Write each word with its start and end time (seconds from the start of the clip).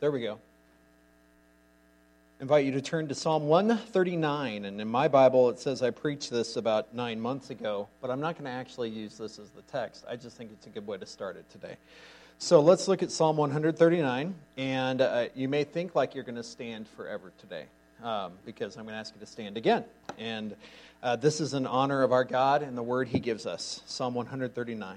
There 0.00 0.10
we 0.10 0.22
go. 0.22 0.38
I 2.38 2.42
invite 2.42 2.64
you 2.64 2.72
to 2.72 2.80
turn 2.80 3.08
to 3.08 3.14
Psalm 3.14 3.48
139. 3.48 4.64
And 4.64 4.80
in 4.80 4.88
my 4.88 5.08
Bible, 5.08 5.50
it 5.50 5.58
says 5.58 5.82
I 5.82 5.90
preached 5.90 6.30
this 6.30 6.56
about 6.56 6.94
nine 6.94 7.20
months 7.20 7.50
ago, 7.50 7.88
but 8.00 8.10
I'm 8.10 8.20
not 8.20 8.34
going 8.34 8.44
to 8.44 8.50
actually 8.50 8.88
use 8.90 9.18
this 9.18 9.38
as 9.38 9.50
the 9.50 9.62
text. 9.62 10.04
I 10.08 10.16
just 10.16 10.36
think 10.36 10.52
it's 10.52 10.66
a 10.66 10.70
good 10.70 10.86
way 10.86 10.96
to 10.96 11.04
start 11.04 11.36
it 11.36 11.50
today. 11.50 11.76
So 12.38 12.60
let's 12.60 12.88
look 12.88 13.02
at 13.02 13.10
Psalm 13.10 13.36
139. 13.36 14.34
And 14.56 15.00
uh, 15.00 15.26
you 15.34 15.48
may 15.48 15.64
think 15.64 15.94
like 15.94 16.14
you're 16.14 16.24
going 16.24 16.36
to 16.36 16.42
stand 16.42 16.88
forever 16.88 17.30
today 17.38 17.64
um, 18.02 18.32
because 18.46 18.76
I'm 18.76 18.84
going 18.84 18.94
to 18.94 19.00
ask 19.00 19.14
you 19.14 19.20
to 19.20 19.26
stand 19.26 19.58
again. 19.58 19.84
And 20.18 20.56
uh, 21.02 21.16
this 21.16 21.40
is 21.40 21.52
in 21.52 21.66
honor 21.66 22.02
of 22.02 22.12
our 22.12 22.24
God 22.24 22.62
and 22.62 22.78
the 22.78 22.82
word 22.82 23.08
he 23.08 23.18
gives 23.18 23.44
us. 23.44 23.82
Psalm 23.84 24.14
139. 24.14 24.96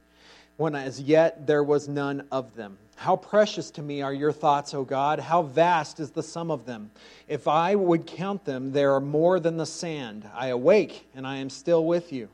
when 0.57 0.75
as 0.75 1.01
yet 1.01 1.47
there 1.47 1.63
was 1.63 1.87
none 1.87 2.25
of 2.31 2.55
them. 2.55 2.77
How 2.95 3.15
precious 3.15 3.71
to 3.71 3.81
me 3.81 4.01
are 4.03 4.13
your 4.13 4.31
thoughts, 4.31 4.73
O 4.73 4.83
God! 4.83 5.19
How 5.19 5.41
vast 5.41 5.99
is 5.99 6.11
the 6.11 6.21
sum 6.21 6.51
of 6.51 6.65
them! 6.65 6.91
If 7.27 7.47
I 7.47 7.73
would 7.73 8.05
count 8.05 8.45
them, 8.45 8.71
they 8.71 8.83
are 8.83 8.99
more 8.99 9.39
than 9.39 9.57
the 9.57 9.65
sand. 9.65 10.29
I 10.35 10.47
awake, 10.47 11.09
and 11.15 11.25
I 11.25 11.37
am 11.37 11.49
still 11.49 11.85
with 11.85 12.13
you. 12.13 12.29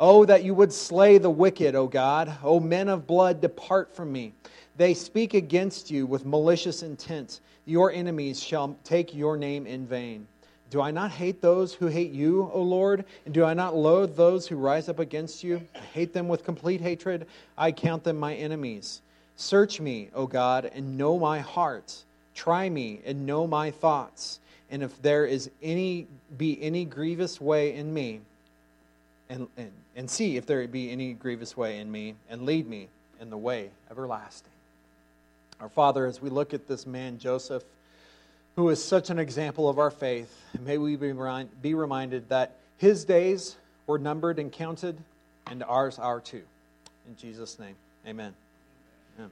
Oh, 0.00 0.24
that 0.24 0.44
you 0.44 0.54
would 0.54 0.72
slay 0.72 1.18
the 1.18 1.28
wicked, 1.28 1.74
O 1.74 1.86
God! 1.86 2.38
O 2.42 2.60
men 2.60 2.88
of 2.88 3.06
blood, 3.06 3.40
depart 3.40 3.94
from 3.94 4.10
me. 4.10 4.32
They 4.76 4.94
speak 4.94 5.34
against 5.34 5.90
you 5.90 6.06
with 6.06 6.24
malicious 6.24 6.82
intent. 6.82 7.40
Your 7.66 7.90
enemies 7.90 8.42
shall 8.42 8.76
take 8.84 9.14
your 9.14 9.36
name 9.36 9.66
in 9.66 9.86
vain. 9.86 10.26
Do 10.70 10.80
I 10.80 10.90
not 10.90 11.12
hate 11.12 11.40
those 11.40 11.74
who 11.74 11.86
hate 11.86 12.10
you, 12.10 12.50
O 12.52 12.60
Lord? 12.60 13.04
And 13.24 13.32
do 13.32 13.44
I 13.44 13.54
not 13.54 13.76
loathe 13.76 14.16
those 14.16 14.48
who 14.48 14.56
rise 14.56 14.88
up 14.88 14.98
against 14.98 15.44
you? 15.44 15.62
I 15.74 15.78
hate 15.78 16.12
them 16.12 16.28
with 16.28 16.44
complete 16.44 16.80
hatred. 16.80 17.26
I 17.56 17.70
count 17.72 18.02
them 18.02 18.16
my 18.16 18.34
enemies. 18.34 19.00
Search 19.36 19.80
me, 19.80 20.08
O 20.14 20.26
God, 20.26 20.70
and 20.74 20.98
know 20.98 21.18
my 21.18 21.38
heart. 21.38 22.02
Try 22.34 22.68
me 22.68 23.00
and 23.06 23.26
know 23.26 23.46
my 23.46 23.70
thoughts. 23.70 24.40
And 24.70 24.82
if 24.82 25.00
there 25.02 25.24
is 25.24 25.50
any 25.62 26.08
be 26.36 26.60
any 26.60 26.84
grievous 26.84 27.40
way 27.40 27.74
in 27.74 27.94
me, 27.94 28.20
and, 29.28 29.46
and, 29.56 29.70
and 29.94 30.10
see 30.10 30.36
if 30.36 30.46
there 30.46 30.66
be 30.66 30.90
any 30.90 31.12
grievous 31.12 31.56
way 31.56 31.78
in 31.78 31.90
me, 31.90 32.16
and 32.28 32.42
lead 32.42 32.68
me 32.68 32.88
in 33.20 33.30
the 33.30 33.36
way 33.36 33.70
everlasting. 33.90 34.50
Our 35.60 35.68
Father, 35.68 36.06
as 36.06 36.20
we 36.20 36.28
look 36.28 36.52
at 36.52 36.66
this 36.66 36.86
man, 36.86 37.18
Joseph, 37.18 37.62
who 38.56 38.70
is 38.70 38.82
such 38.82 39.10
an 39.10 39.18
example 39.18 39.68
of 39.68 39.78
our 39.78 39.90
faith. 39.90 40.34
May 40.64 40.78
we 40.78 40.96
be, 40.96 41.12
be 41.60 41.74
reminded 41.74 42.30
that 42.30 42.56
his 42.78 43.04
days 43.04 43.56
were 43.86 43.98
numbered 43.98 44.38
and 44.38 44.50
counted, 44.50 44.96
and 45.46 45.62
ours 45.62 45.98
are 45.98 46.20
too. 46.20 46.42
In 47.06 47.16
Jesus' 47.16 47.58
name, 47.58 47.74
amen. 48.06 48.34
amen. 49.18 49.30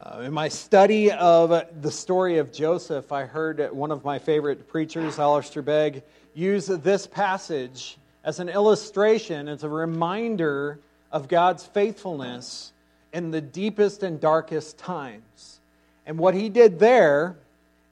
Uh, 0.00 0.22
in 0.24 0.32
my 0.32 0.48
study 0.48 1.12
of 1.12 1.64
the 1.80 1.90
story 1.90 2.38
of 2.38 2.52
Joseph, 2.52 3.12
I 3.12 3.24
heard 3.24 3.72
one 3.72 3.92
of 3.92 4.04
my 4.04 4.18
favorite 4.18 4.68
preachers, 4.68 5.20
Alistair 5.20 5.62
Begg, 5.62 6.02
use 6.34 6.66
this 6.66 7.06
passage 7.06 7.96
as 8.24 8.40
an 8.40 8.48
illustration, 8.48 9.46
as 9.46 9.62
a 9.62 9.68
reminder 9.68 10.80
of 11.12 11.28
God's 11.28 11.64
faithfulness 11.64 12.72
in 13.12 13.30
the 13.30 13.40
deepest 13.40 14.02
and 14.02 14.20
darkest 14.20 14.78
times. 14.78 15.60
And 16.06 16.18
what 16.18 16.34
he 16.34 16.48
did 16.48 16.78
there 16.78 17.36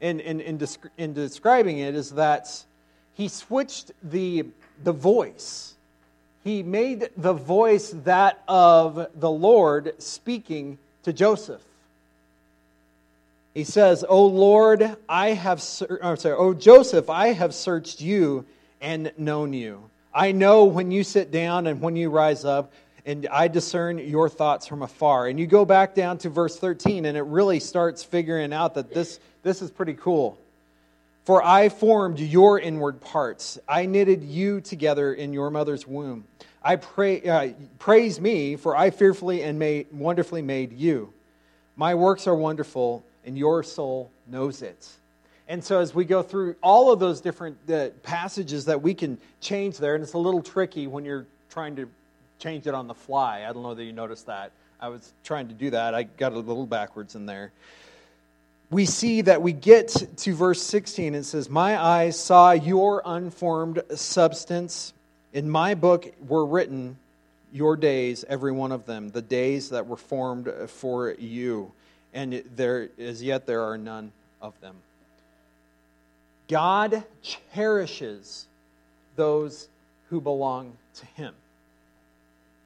in, 0.00 0.21
in, 0.21 0.41
in, 0.41 0.61
in 0.99 1.12
describing 1.15 1.78
it 1.78 1.95
is 1.95 2.11
that 2.11 2.65
he 3.15 3.28
switched 3.28 3.93
the, 4.03 4.47
the 4.83 4.93
voice. 4.93 5.75
He 6.45 6.62
made 6.62 7.11
the 7.17 7.33
voice 7.33 7.91
that 8.05 8.43
of 8.49 9.09
the 9.15 9.31
Lord 9.31 9.95
speaking 10.03 10.78
to 11.05 11.12
Joseph. 11.12 11.62
He 13.55 13.65
says, 13.65 14.05
"O 14.09 14.27
Lord, 14.27 14.97
I 15.09 15.29
have 15.29 15.59
I'm 16.03 16.17
sorry, 16.17 16.34
O 16.37 16.55
Joseph, 16.55 17.11
I 17.11 17.29
have 17.29 17.55
searched 17.55 18.00
you 18.00 18.47
and 18.81 19.12
known 19.19 19.53
you. 19.53 19.91
I 20.15 20.33
know 20.33 20.65
when 20.65 20.91
you 20.91 21.05
sit 21.05 21.31
down 21.31 21.67
and 21.67 21.81
when 21.81 21.94
you 21.94 22.11
rise 22.11 22.44
up 22.44 22.73
and 23.04 23.26
I 23.30 23.48
discern 23.48 23.98
your 23.98 24.28
thoughts 24.28 24.66
from 24.66 24.82
afar. 24.82 25.26
And 25.26 25.38
you 25.38 25.46
go 25.46 25.64
back 25.64 25.94
down 25.94 26.18
to 26.18 26.28
verse 26.28 26.58
13, 26.58 27.04
and 27.04 27.16
it 27.16 27.22
really 27.22 27.60
starts 27.60 28.04
figuring 28.04 28.52
out 28.52 28.74
that 28.74 28.92
this, 28.92 29.18
this 29.42 29.62
is 29.62 29.70
pretty 29.70 29.94
cool. 29.94 30.38
For 31.24 31.44
I 31.44 31.68
formed 31.68 32.18
your 32.18 32.58
inward 32.58 33.00
parts, 33.00 33.58
I 33.68 33.86
knitted 33.86 34.24
you 34.24 34.60
together 34.60 35.14
in 35.14 35.32
your 35.32 35.50
mother's 35.50 35.86
womb. 35.86 36.24
I 36.64 36.76
pray, 36.76 37.22
uh, 37.22 37.52
praise 37.78 38.20
me, 38.20 38.56
for 38.56 38.76
I 38.76 38.90
fearfully 38.90 39.42
and 39.42 39.58
made, 39.58 39.86
wonderfully 39.92 40.42
made 40.42 40.72
you. 40.72 41.12
My 41.76 41.94
works 41.94 42.26
are 42.26 42.34
wonderful, 42.34 43.04
and 43.24 43.36
your 43.36 43.62
soul 43.62 44.10
knows 44.28 44.62
it. 44.62 44.88
And 45.48 45.62
so, 45.62 45.80
as 45.80 45.94
we 45.94 46.04
go 46.04 46.22
through 46.22 46.54
all 46.62 46.92
of 46.92 47.00
those 47.00 47.20
different 47.20 47.58
uh, 47.69 47.88
passages 48.02 48.64
that 48.66 48.81
we 48.81 48.94
can 48.94 49.19
change 49.40 49.78
there, 49.78 49.94
and 49.94 50.02
it's 50.02 50.12
a 50.12 50.19
little 50.19 50.43
tricky 50.43 50.87
when 50.87 51.05
you're 51.05 51.26
trying 51.50 51.76
to 51.76 51.88
changed 52.43 52.67
it 52.67 52.75
on 52.75 52.89
the 52.89 52.94
fly. 52.94 53.44
I 53.49 53.53
don't 53.53 53.62
know 53.62 53.75
that 53.75 53.85
you 53.85 53.93
noticed 53.93 54.27
that. 54.27 54.50
I 54.81 54.89
was 54.89 55.12
trying 55.23 55.47
to 55.49 55.55
do 55.55 55.71
that. 55.71 55.94
I 55.94 56.03
got 56.03 56.33
a 56.33 56.39
little 56.39 56.67
backwards 56.67 57.15
in 57.15 57.25
there. 57.25 57.53
We 58.69 58.85
see 58.85 59.21
that 59.23 59.43
we 59.43 59.53
get 59.53 59.89
to 60.17 60.35
verse 60.35 60.61
16. 60.61 61.15
It 61.15 61.23
says, 61.23 61.49
My 61.49 61.81
eyes 61.81 62.19
saw 62.19 62.50
your 62.50 63.00
unformed 63.05 63.83
substance. 63.94 64.93
In 65.33 65.49
my 65.49 65.75
book 65.75 66.12
were 66.27 66.44
written 66.44 66.97
your 67.53 67.77
days, 67.77 68.25
every 68.29 68.50
one 68.50 68.73
of 68.73 68.87
them, 68.87 69.11
the 69.11 69.23
days 69.23 69.71
that 69.71 69.87
were 69.87 69.97
formed 69.97 70.53
for 70.67 71.12
you. 71.12 71.71
And 72.12 72.43
there, 72.56 72.89
as 72.99 73.23
yet, 73.23 73.47
there 73.47 73.62
are 73.62 73.79
none 73.79 74.11
of 74.41 74.61
them. 74.61 74.75
God 76.49 77.05
cherishes 77.23 78.47
those 79.15 79.69
who 80.09 80.21
belong 80.21 80.77
to 80.94 81.06
Him. 81.06 81.35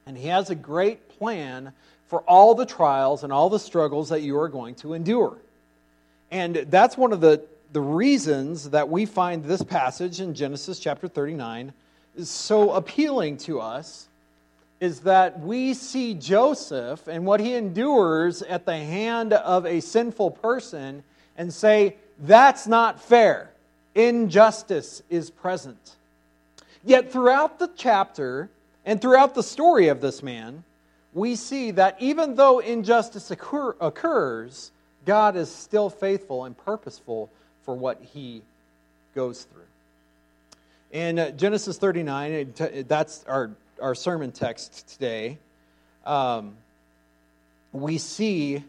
And 0.06 0.16
He 0.16 0.28
has 0.28 0.50
a 0.50 0.54
great 0.54 1.08
plan 1.18 1.72
for 2.06 2.20
all 2.22 2.54
the 2.54 2.66
trials 2.66 3.24
and 3.24 3.32
all 3.32 3.50
the 3.50 3.58
struggles 3.58 4.08
that 4.10 4.22
you 4.22 4.38
are 4.38 4.48
going 4.48 4.76
to 4.76 4.94
endure. 4.94 5.36
And 6.30 6.56
that's 6.70 6.96
one 6.96 7.12
of 7.12 7.20
the, 7.20 7.44
the 7.72 7.80
reasons 7.80 8.70
that 8.70 8.88
we 8.88 9.06
find 9.06 9.44
this 9.44 9.62
passage 9.62 10.20
in 10.20 10.34
Genesis 10.34 10.78
chapter 10.78 11.08
39 11.08 11.72
is 12.16 12.30
so 12.30 12.72
appealing 12.72 13.36
to 13.38 13.60
us 13.60 14.08
is 14.80 15.00
that 15.00 15.40
we 15.40 15.72
see 15.74 16.14
Joseph 16.14 17.08
and 17.08 17.24
what 17.24 17.40
he 17.40 17.54
endures 17.54 18.42
at 18.42 18.66
the 18.66 18.76
hand 18.76 19.32
of 19.32 19.64
a 19.64 19.80
sinful 19.80 20.32
person 20.32 21.02
and 21.36 21.52
say, 21.52 21.96
that's 22.20 22.66
not 22.66 23.00
fair. 23.00 23.50
Injustice 23.94 25.02
is 25.08 25.30
present. 25.30 25.96
Yet 26.84 27.10
throughout 27.10 27.58
the 27.58 27.70
chapter 27.74 28.50
and 28.86 29.00
throughout 29.00 29.34
the 29.34 29.42
story 29.42 29.88
of 29.88 30.00
this 30.00 30.22
man, 30.22 30.62
we 31.12 31.34
see 31.34 31.72
that 31.72 31.96
even 31.98 32.36
though 32.36 32.60
injustice 32.60 33.30
occur, 33.32 33.74
occurs, 33.80 34.70
God 35.04 35.34
is 35.34 35.50
still 35.50 35.90
faithful 35.90 36.44
and 36.44 36.56
purposeful 36.56 37.28
for 37.64 37.74
what 37.74 38.00
he 38.00 38.42
goes 39.14 39.42
through. 39.42 39.62
In 40.92 41.18
uh, 41.18 41.30
Genesis 41.32 41.78
39, 41.78 42.54
that's 42.86 43.24
our, 43.26 43.50
our 43.82 43.94
sermon 43.94 44.30
text 44.30 44.88
today, 44.88 45.38
um, 46.04 46.54
we 47.72 47.98
see 47.98 48.62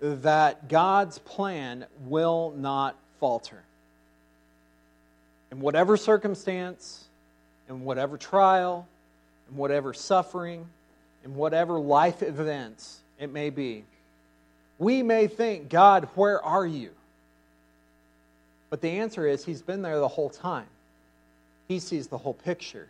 that 0.00 0.68
God's 0.68 1.18
plan 1.18 1.84
will 2.06 2.54
not 2.56 2.94
falter. 3.18 3.62
In 5.50 5.60
whatever 5.60 5.96
circumstance, 5.96 7.06
in 7.68 7.84
whatever 7.84 8.16
trial, 8.16 8.86
in 9.50 9.56
whatever 9.56 9.92
suffering, 9.92 10.66
in 11.24 11.34
whatever 11.34 11.78
life 11.78 12.22
events 12.22 13.00
it 13.18 13.32
may 13.32 13.50
be, 13.50 13.84
we 14.78 15.02
may 15.02 15.26
think, 15.26 15.68
God, 15.68 16.08
where 16.14 16.42
are 16.42 16.66
you? 16.66 16.90
But 18.70 18.80
the 18.80 18.90
answer 18.90 19.26
is, 19.26 19.44
He's 19.44 19.62
been 19.62 19.82
there 19.82 19.98
the 19.98 20.08
whole 20.08 20.30
time. 20.30 20.66
He 21.66 21.78
sees 21.80 22.06
the 22.06 22.18
whole 22.18 22.34
picture 22.34 22.88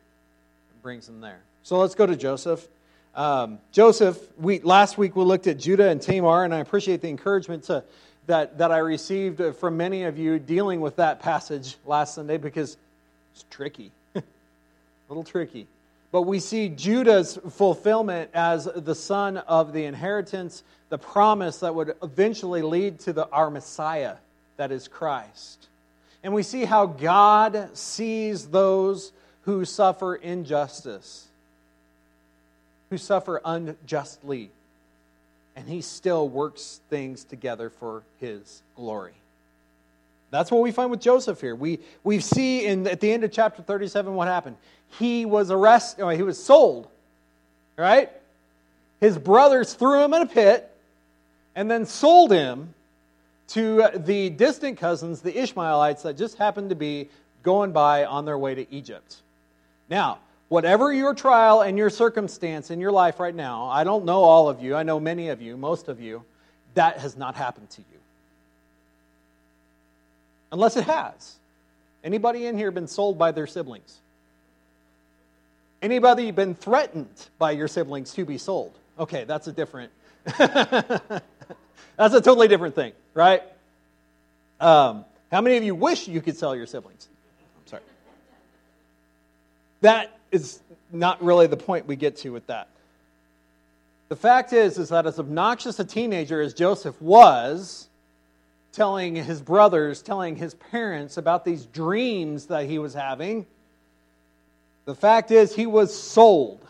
and 0.71 0.83
brings 0.83 1.09
him 1.09 1.21
there. 1.21 1.41
So 1.63 1.79
let's 1.79 1.95
go 1.95 2.07
to 2.07 2.17
Joseph. 2.17 2.67
Um, 3.15 3.59
Joseph, 3.73 4.17
we, 4.39 4.61
last 4.61 4.97
week 4.97 5.17
we 5.17 5.25
looked 5.25 5.49
at 5.49 5.59
Judah 5.59 5.89
and 5.89 6.01
Tamar, 6.01 6.45
and 6.45 6.55
I 6.55 6.61
appreciate 6.61 7.01
the 7.01 7.09
encouragement 7.09 7.65
to, 7.65 7.83
that, 8.27 8.59
that 8.59 8.71
I 8.71 8.79
received 8.79 9.57
from 9.57 9.77
many 9.77 10.05
of 10.05 10.19
you 10.19 10.39
dealing 10.39 10.81
with 10.81 10.97
that 10.97 11.21
passage 11.21 11.77
last 11.85 12.15
Sunday 12.15 12.37
because 12.37 12.77
it's 13.33 13.45
tricky, 13.51 13.91
a 14.15 14.23
little 15.09 15.25
tricky. 15.25 15.67
But 16.11 16.23
we 16.23 16.41
see 16.41 16.69
Judah's 16.71 17.39
fulfillment 17.51 18.31
as 18.33 18.65
the 18.65 18.95
son 18.95 19.37
of 19.37 19.73
the 19.73 19.85
inheritance, 19.85 20.63
the 20.89 20.99
promise 20.99 21.59
that 21.59 21.75
would 21.75 21.95
eventually 22.03 22.63
lead 22.63 23.01
to 23.01 23.13
the, 23.13 23.29
our 23.29 23.51
Messiah, 23.51 24.17
that 24.57 24.73
is 24.73 24.89
Christ. 24.89 25.69
And 26.23 26.33
we 26.33 26.43
see 26.43 26.65
how 26.65 26.87
God 26.87 27.77
sees 27.77 28.49
those 28.49 29.13
who 29.43 29.65
suffer 29.65 30.15
injustice, 30.15 31.27
who 32.91 32.97
suffer 32.97 33.41
unjustly, 33.45 34.51
and 35.57 35.69
He 35.69 35.83
still 35.83 36.29
works 36.29 36.81
things 36.89 37.25
together 37.25 37.69
for 37.69 38.03
His 38.19 38.63
glory. 38.77 39.13
That's 40.31 40.51
what 40.51 40.63
we 40.63 40.73
find 40.73 40.91
with 40.91 41.01
Joseph 41.01 41.41
here. 41.41 41.55
We, 41.55 41.81
we 42.05 42.21
see 42.21 42.67
in, 42.67 42.87
at 42.87 43.01
the 43.01 43.11
end 43.11 43.25
of 43.25 43.33
chapter 43.33 43.63
37 43.63 44.15
what 44.15 44.29
happened 44.29 44.57
he 44.93 45.27
was 45.27 45.51
arrested, 45.51 46.03
oh, 46.03 46.09
he 46.09 46.23
was 46.23 46.43
sold, 46.43 46.89
right? 47.77 48.11
His 49.01 49.17
brothers 49.19 49.75
threw 49.75 50.03
him 50.03 50.15
in 50.15 50.23
a 50.23 50.27
pit 50.27 50.71
and 51.55 51.71
then 51.71 51.87
sold 51.87 52.33
him 52.33 52.75
to 53.49 53.89
the 53.95 54.31
distant 54.31 54.79
cousins, 54.79 55.23
the 55.23 55.37
Ishmaelites, 55.37 56.03
that 56.03 56.17
just 56.17 56.37
happened 56.37 56.71
to 56.71 56.77
be 56.77 57.09
going 57.43 57.73
by 57.73 58.05
on 58.05 58.25
their 58.25 58.39
way 58.39 58.55
to 58.55 58.73
Egypt. 58.73 59.17
Now, 59.89 60.19
whatever 60.49 60.93
your 60.93 61.15
trial 61.15 61.63
and 61.63 61.79
your 61.79 61.91
circumstance 61.91 62.71
in 62.71 62.81
your 62.81 62.93
life 62.93 63.21
right 63.21 63.35
now, 63.35 63.69
I 63.69 63.85
don't 63.85 64.05
know 64.05 64.23
all 64.23 64.49
of 64.49 64.63
you, 64.63 64.75
I 64.75 64.83
know 64.83 65.01
many 65.01 65.29
of 65.29 65.41
you, 65.41 65.57
most 65.57 65.89
of 65.89 66.01
you, 66.01 66.25
that 66.75 66.99
has 66.99 67.17
not 67.17 67.37
happened 67.37 67.71
to 67.71 67.81
you. 67.81 67.99
Unless 70.53 70.77
it 70.77 70.85
has. 70.85 71.37
Anybody 72.05 72.47
in 72.47 72.57
here 72.57 72.71
been 72.71 72.87
sold 72.89 73.19
by 73.19 73.33
their 73.33 73.47
siblings? 73.47 73.99
Anybody 75.81 76.31
been 76.31 76.55
threatened 76.55 77.29
by 77.39 77.53
your 77.53 77.69
siblings 77.69 78.13
to 78.15 78.25
be 78.25 78.39
sold? 78.39 78.77
Okay, 78.99 79.25
that's 79.25 79.47
a 79.47 79.53
different. 79.53 79.93
that's 80.39 81.23
a 81.99 82.21
totally 82.21 82.49
different 82.49 82.75
thing, 82.75 82.93
right? 83.15 83.43
Um, 84.61 85.05
how 85.31 85.41
many 85.41 85.57
of 85.57 85.63
you 85.63 85.75
wish 85.75 86.09
you 86.09 86.21
could 86.21 86.37
sell 86.37 86.57
your 86.57 86.67
siblings? 86.67 87.09
I'm 87.61 87.67
sorry. 87.67 87.83
That 89.83 90.19
is 90.33 90.61
not 90.91 91.23
really 91.23 91.47
the 91.47 91.57
point 91.57 91.87
we 91.87 91.97
get 91.97 92.17
to 92.19 92.31
with 92.31 92.47
that. 92.49 92.69
The 94.09 94.17
fact 94.17 94.53
is, 94.53 94.79
is 94.79 94.89
that 94.89 95.07
as 95.07 95.19
obnoxious 95.19 95.79
a 95.79 95.85
teenager 95.85 96.41
as 96.41 96.55
Joseph 96.55 97.01
was, 97.01 97.89
telling 98.73 99.17
his 99.17 99.41
brothers, 99.41 100.03
telling 100.03 100.37
his 100.37 100.55
parents 100.55 101.17
about 101.17 101.45
these 101.45 101.67
dreams 101.67 102.47
that 102.47 102.67
he 102.67 102.79
was 102.79 102.95
having, 102.95 103.47
the 104.89 104.95
fact 104.95 105.31
is, 105.31 105.55
he 105.55 105.67
was 105.67 105.95
sold. 105.95 106.67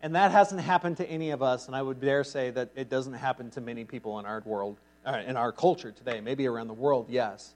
And 0.00 0.14
that 0.14 0.30
hasn't 0.30 0.62
happened 0.62 0.96
to 0.96 1.06
any 1.06 1.28
of 1.28 1.42
us, 1.42 1.66
and 1.66 1.76
I 1.76 1.82
would 1.82 2.00
dare 2.00 2.24
say 2.24 2.48
that 2.52 2.70
it 2.74 2.88
doesn't 2.88 3.12
happen 3.12 3.50
to 3.50 3.60
many 3.60 3.84
people 3.84 4.18
in 4.18 4.24
our 4.24 4.40
world, 4.46 4.78
uh, 5.04 5.20
in 5.26 5.36
our 5.36 5.52
culture 5.52 5.92
today. 5.92 6.22
Maybe 6.22 6.46
around 6.46 6.68
the 6.68 6.72
world, 6.72 7.10
yes. 7.10 7.52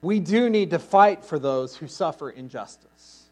We 0.00 0.18
do 0.18 0.48
need 0.48 0.70
to 0.70 0.78
fight 0.78 1.26
for 1.26 1.38
those 1.38 1.76
who 1.76 1.88
suffer 1.88 2.30
injustice. 2.30 3.24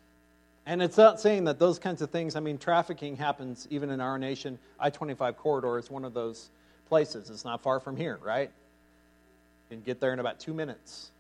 And 0.67 0.83
it's 0.83 0.99
not 0.99 1.19
saying 1.19 1.45
that 1.45 1.59
those 1.59 1.79
kinds 1.79 2.03
of 2.03 2.11
things, 2.11 2.37
I 2.37 2.41
mean, 2.41 2.59
trafficking 2.59 3.17
happens 3.17 3.67
even 3.71 3.89
in 3.89 4.03
our 4.03 4.19
nation. 4.19 4.59
I 4.79 4.91
25 4.91 5.39
corridor 5.39 5.79
is 5.79 5.91
one 5.91 6.05
of 6.05 6.13
those 6.13 6.51
places. 6.91 7.31
It's 7.31 7.47
not 7.47 7.63
far 7.63 7.81
from 7.81 7.97
here, 7.97 8.19
right? 8.23 8.51
You 9.71 9.77
can 9.77 9.83
get 9.83 9.99
there 9.99 10.13
in 10.13 10.19
about 10.19 10.41
two 10.41 10.53
minutes 10.53 11.11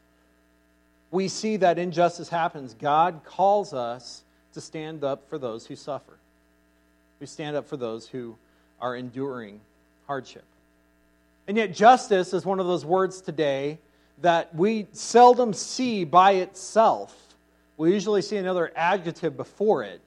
we 1.10 1.28
see 1.28 1.56
that 1.58 1.78
injustice 1.78 2.28
happens, 2.28 2.74
God 2.74 3.20
calls 3.24 3.72
us 3.72 4.22
to 4.54 4.60
stand 4.60 5.04
up 5.04 5.28
for 5.28 5.38
those 5.38 5.66
who 5.66 5.76
suffer. 5.76 6.18
We 7.20 7.26
stand 7.26 7.56
up 7.56 7.68
for 7.68 7.76
those 7.76 8.08
who 8.08 8.36
are 8.80 8.96
enduring 8.96 9.60
hardship. 10.06 10.44
And 11.48 11.56
yet, 11.56 11.74
justice 11.74 12.34
is 12.34 12.44
one 12.44 12.58
of 12.58 12.66
those 12.66 12.84
words 12.84 13.20
today 13.20 13.78
that 14.22 14.54
we 14.54 14.86
seldom 14.92 15.52
see 15.52 16.04
by 16.04 16.32
itself. 16.32 17.14
We 17.76 17.92
usually 17.92 18.22
see 18.22 18.36
another 18.36 18.72
adjective 18.74 19.36
before 19.36 19.84
it 19.84 20.00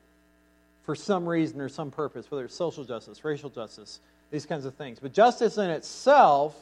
for 0.84 0.96
some 0.96 1.28
reason 1.28 1.62
or 1.62 1.70
some 1.70 1.92
purpose, 1.92 2.30
whether 2.30 2.46
it's 2.46 2.56
social 2.56 2.84
justice, 2.84 3.24
racial 3.24 3.50
justice, 3.50 4.00
these 4.32 4.46
kinds 4.46 4.66
of 4.66 4.74
things. 4.74 5.00
But 5.00 5.14
justice 5.14 5.58
in 5.58 5.70
itself 5.70 6.56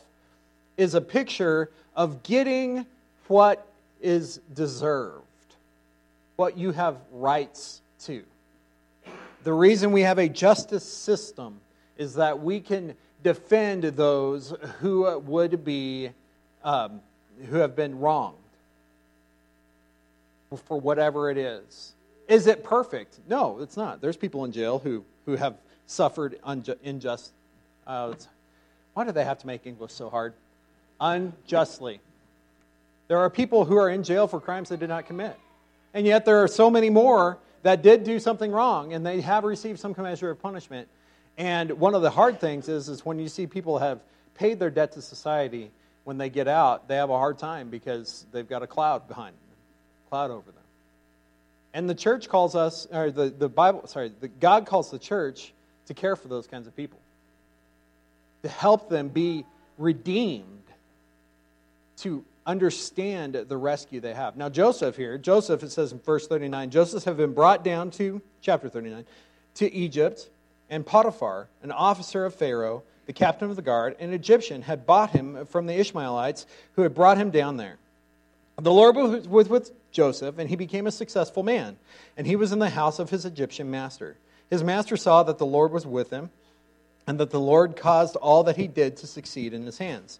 is 0.76 0.94
a 0.94 1.02
picture 1.02 1.70
of 1.96 2.24
getting 2.24 2.86
what 3.28 3.66
is 4.02 4.40
deserved, 4.54 5.24
what 6.36 6.58
you 6.58 6.72
have 6.72 6.98
rights 7.12 7.82
to. 8.02 8.24
The 9.44 9.54
reason 9.54 9.92
we 9.92 10.02
have 10.02 10.18
a 10.18 10.28
justice 10.28 10.84
system 10.84 11.60
is 11.98 12.16
that 12.16 12.42
we 12.42 12.60
can 12.60 12.96
defend 13.24 13.84
those 13.84 14.54
who 14.80 15.20
would 15.20 15.64
be, 15.64 16.12
um, 16.64 17.02
who 17.50 17.58
have 17.58 17.76
been 17.76 18.00
wronged 18.00 18.36
for 20.66 20.80
whatever 20.80 21.30
it 21.30 21.38
is. 21.38 21.94
Is 22.28 22.48
it 22.48 22.64
perfect? 22.64 23.20
No, 23.28 23.60
it's 23.60 23.78
not. 23.78 24.02
There's 24.02 24.18
people 24.18 24.46
in 24.46 24.52
jail 24.52 24.80
who, 24.80 25.04
who 25.26 25.36
have 25.36 25.56
suffered 25.86 26.38
unju- 26.46 26.78
unjust. 26.84 27.32
Uh, 27.86 28.14
why 28.94 29.06
do 29.06 29.12
they 29.12 29.24
have 29.24 29.40
to 29.40 29.48
make 29.48 29.66
English 29.66 29.94
so 29.94 30.10
hard? 30.10 30.34
Unjustly. 31.00 32.00
There 33.08 33.20
are 33.20 33.30
people 33.30 33.66
who 33.66 33.78
are 33.78 33.90
in 33.90 34.04
jail 34.04 34.28
for 34.28 34.40
crimes 34.40 34.70
they 34.70 34.78
did 34.78 34.90
not 34.90 35.06
commit. 35.06 35.38
And 35.94 36.06
yet 36.06 36.26
there 36.26 36.44
are 36.44 36.48
so 36.48 36.70
many 36.70 36.90
more 36.90 37.38
that 37.64 37.82
did 37.82 38.04
do 38.04 38.20
something 38.20 38.52
wrong 38.52 38.94
and 38.94 39.06
they 39.06 39.22
have 39.22 39.44
received 39.44 39.80
some 39.80 39.96
measure 39.98 40.30
of 40.30 40.42
punishment. 40.42 40.88
And 41.38 41.72
one 41.72 41.96
of 41.96 42.02
the 42.02 42.10
hard 42.10 42.40
things 42.40 42.68
is, 42.68 42.90
is 42.90 43.06
when 43.06 43.20
you 43.20 43.30
see 43.30 43.48
people 43.48 43.80
have 43.80 44.00
paid 44.36 44.60
their 44.60 44.70
debt 44.70 44.92
to 44.94 45.02
society, 45.02 45.72
when 46.04 46.18
they 46.18 46.30
get 46.30 46.48
out, 46.48 46.88
they 46.88 46.96
have 46.96 47.10
a 47.10 47.18
hard 47.18 47.38
time 47.38 47.70
because 47.70 48.26
they've 48.32 48.48
got 48.48 48.64
a 48.64 48.68
cloud 48.68 49.08
behind 49.08 49.34
them, 49.36 49.58
cloud 50.10 50.32
over 50.32 50.52
them. 50.52 50.64
And 51.74 51.90
the 51.90 51.96
church 51.96 52.30
calls 52.30 52.56
us, 52.56 52.88
or 52.92 53.12
the, 53.12 53.30
the 53.30 53.50
Bible, 53.50 53.86
sorry, 53.88 54.12
the, 54.20 54.30
God 54.30 54.66
calls 54.66 54.90
the 54.90 55.00
church 55.00 55.54
to 55.88 55.94
care 55.94 56.16
for 56.16 56.28
those 56.28 56.48
kinds 56.48 56.66
of 56.66 56.76
people, 56.76 57.00
to 58.44 58.50
help 58.50 58.90
them 58.90 59.10
be 59.10 59.46
redeemed, 59.78 60.64
to 61.98 62.24
understand 62.48 63.36
the 63.36 63.58
rescue 63.58 64.00
they 64.00 64.14
have. 64.14 64.38
Now, 64.38 64.50
Joseph 64.50 64.96
here, 64.96 65.18
Joseph, 65.18 65.62
it 65.62 65.70
says 65.70 65.92
in 65.92 66.00
verse 66.00 66.28
39, 66.28 66.72
Joseph 66.72 67.04
had 67.04 67.18
been 67.18 67.34
brought 67.34 67.64
down 67.64 67.92
to, 67.92 68.22
chapter 68.42 68.70
39, 68.70 69.06
to 69.56 69.72
Egypt, 69.72 70.30
and 70.70 70.86
Potiphar, 70.86 71.50
an 71.62 71.72
officer 71.72 72.26
of 72.26 72.34
Pharaoh, 72.34 72.84
the 73.06 73.14
captain 73.14 73.50
of 73.50 73.56
the 73.56 73.62
guard, 73.62 73.96
an 74.00 74.14
Egyptian, 74.14 74.62
had 74.62 74.86
bought 74.86 75.12
him 75.12 75.46
from 75.46 75.66
the 75.66 75.78
Ishmaelites 75.78 76.46
who 76.76 76.82
had 76.82 76.96
brought 76.96 77.18
him 77.18 77.32
down 77.32 77.58
there. 77.58 77.78
The 78.60 78.72
Lord 78.72 78.96
was 78.96 79.50
with 79.50 79.72
Joseph, 79.92 80.40
and 80.40 80.50
he 80.50 80.56
became 80.56 80.88
a 80.88 80.92
successful 80.92 81.44
man, 81.44 81.78
and 82.16 82.26
he 82.26 82.36
was 82.36 82.52
in 82.52 82.60
the 82.60 82.70
house 82.70 82.98
of 82.98 83.10
his 83.10 83.26
Egyptian 83.26 83.70
master. 83.70 84.18
His 84.50 84.64
master 84.64 84.98
saw 84.98 85.24
that 85.24 85.38
the 85.38 85.46
Lord 85.46 85.72
was 85.72 85.86
with 85.86 86.10
him, 86.10 86.32
and 87.06 87.20
that 87.20 87.30
the 87.30 87.40
Lord 87.40 87.76
caused 87.76 88.16
all 88.16 88.44
that 88.46 88.58
he 88.58 88.68
did 88.68 88.98
to 88.98 89.08
succeed 89.08 89.54
in 89.54 89.66
his 89.66 89.78
hands. 89.78 90.20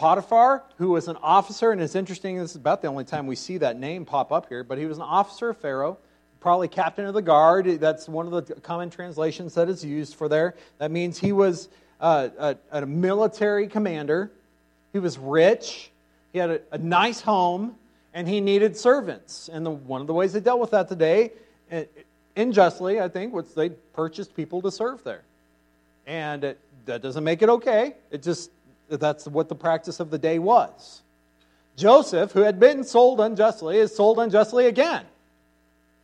Potiphar, 0.00 0.62
who 0.78 0.88
was 0.88 1.08
an 1.08 1.18
officer, 1.22 1.72
and 1.72 1.82
it's 1.82 1.94
interesting, 1.94 2.38
this 2.38 2.52
is 2.52 2.56
about 2.56 2.80
the 2.80 2.88
only 2.88 3.04
time 3.04 3.26
we 3.26 3.36
see 3.36 3.58
that 3.58 3.78
name 3.78 4.06
pop 4.06 4.32
up 4.32 4.48
here, 4.48 4.64
but 4.64 4.78
he 4.78 4.86
was 4.86 4.96
an 4.96 5.02
officer 5.02 5.50
of 5.50 5.58
Pharaoh 5.58 5.98
probably 6.40 6.68
captain 6.68 7.04
of 7.04 7.12
the 7.12 7.20
guard. 7.20 7.66
That's 7.66 8.08
one 8.08 8.32
of 8.32 8.46
the 8.46 8.54
common 8.62 8.88
translations 8.88 9.52
that 9.56 9.68
is 9.68 9.84
used 9.84 10.14
for 10.14 10.26
there. 10.26 10.54
That 10.78 10.90
means 10.90 11.18
he 11.18 11.32
was 11.32 11.68
uh, 12.00 12.30
a, 12.38 12.56
a, 12.72 12.86
military 12.86 13.68
commander. 13.68 14.32
He 14.94 14.98
was 14.98 15.18
rich. 15.18 15.90
He 16.32 16.38
had 16.38 16.48
a, 16.48 16.60
a, 16.72 16.78
nice 16.78 17.20
home, 17.20 17.76
and 18.14 18.26
he 18.26 18.40
needed 18.40 18.78
servants. 18.78 19.50
And 19.52 19.66
the, 19.66 19.70
one 19.70 20.00
of 20.00 20.06
the 20.06 20.14
ways 20.14 20.32
they 20.32 20.40
dealt 20.40 20.60
with 20.60 20.70
that 20.70 20.88
today, 20.88 21.32
unjustly, 22.34 23.02
I 23.02 23.08
think, 23.08 23.34
was 23.34 23.52
they 23.52 23.68
purchased 23.68 24.34
people 24.34 24.62
to 24.62 24.70
serve 24.70 25.04
there. 25.04 25.24
And 26.06 26.42
it, 26.42 26.58
that 26.86 27.02
doesn't 27.02 27.22
make 27.22 27.42
it 27.42 27.50
okay. 27.50 27.96
It 28.10 28.22
just 28.22 28.50
that's 28.98 29.26
what 29.26 29.48
the 29.48 29.54
practice 29.54 30.00
of 30.00 30.10
the 30.10 30.18
day 30.18 30.38
was. 30.38 31.02
Joseph, 31.76 32.32
who 32.32 32.40
had 32.40 32.58
been 32.58 32.84
sold 32.84 33.20
unjustly, 33.20 33.78
is 33.78 33.94
sold 33.94 34.18
unjustly 34.18 34.66
again. 34.66 35.04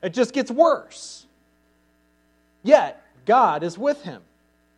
It 0.02 0.14
just 0.14 0.32
gets 0.32 0.50
worse. 0.50 1.26
Yet, 2.62 3.02
God 3.24 3.62
is 3.62 3.76
with 3.76 4.02
him. 4.02 4.22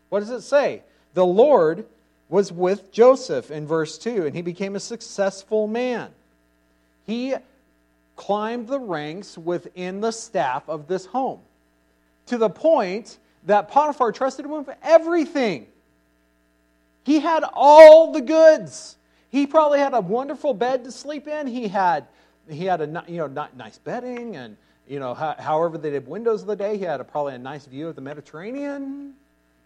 What 0.08 0.20
does 0.20 0.30
it 0.30 0.42
say? 0.42 0.82
The 1.14 1.24
Lord 1.24 1.86
was 2.28 2.52
with 2.52 2.92
Joseph 2.92 3.50
in 3.50 3.66
verse 3.66 3.98
2, 3.98 4.26
and 4.26 4.34
he 4.34 4.42
became 4.42 4.76
a 4.76 4.80
successful 4.80 5.66
man. 5.66 6.10
He 7.06 7.34
climbed 8.16 8.68
the 8.68 8.80
ranks 8.80 9.38
within 9.38 10.00
the 10.00 10.10
staff 10.10 10.68
of 10.68 10.88
this 10.88 11.06
home 11.06 11.40
to 12.26 12.36
the 12.36 12.50
point 12.50 13.18
that 13.46 13.68
Potiphar 13.68 14.12
trusted 14.12 14.44
him 14.44 14.50
with 14.50 14.70
everything. 14.82 15.66
He 17.08 17.20
had 17.20 17.42
all 17.54 18.12
the 18.12 18.20
goods. 18.20 18.96
He 19.30 19.46
probably 19.46 19.78
had 19.78 19.94
a 19.94 20.00
wonderful 20.00 20.52
bed 20.52 20.84
to 20.84 20.92
sleep 20.92 21.26
in. 21.26 21.46
He 21.46 21.68
had 21.68 22.06
he 22.48 22.66
had 22.66 22.80
a 22.80 23.04
you 23.08 23.26
know 23.26 23.48
nice 23.56 23.78
bedding 23.78 24.36
and 24.36 24.56
you 24.88 24.98
know, 25.00 25.14
however 25.14 25.76
they 25.76 25.90
did 25.90 26.08
windows 26.08 26.40
of 26.40 26.48
the 26.48 26.56
day, 26.56 26.78
he 26.78 26.84
had 26.84 27.00
a, 27.00 27.04
probably 27.04 27.34
a 27.34 27.38
nice 27.38 27.66
view 27.66 27.88
of 27.88 27.94
the 27.94 28.00
Mediterranean, 28.00 29.12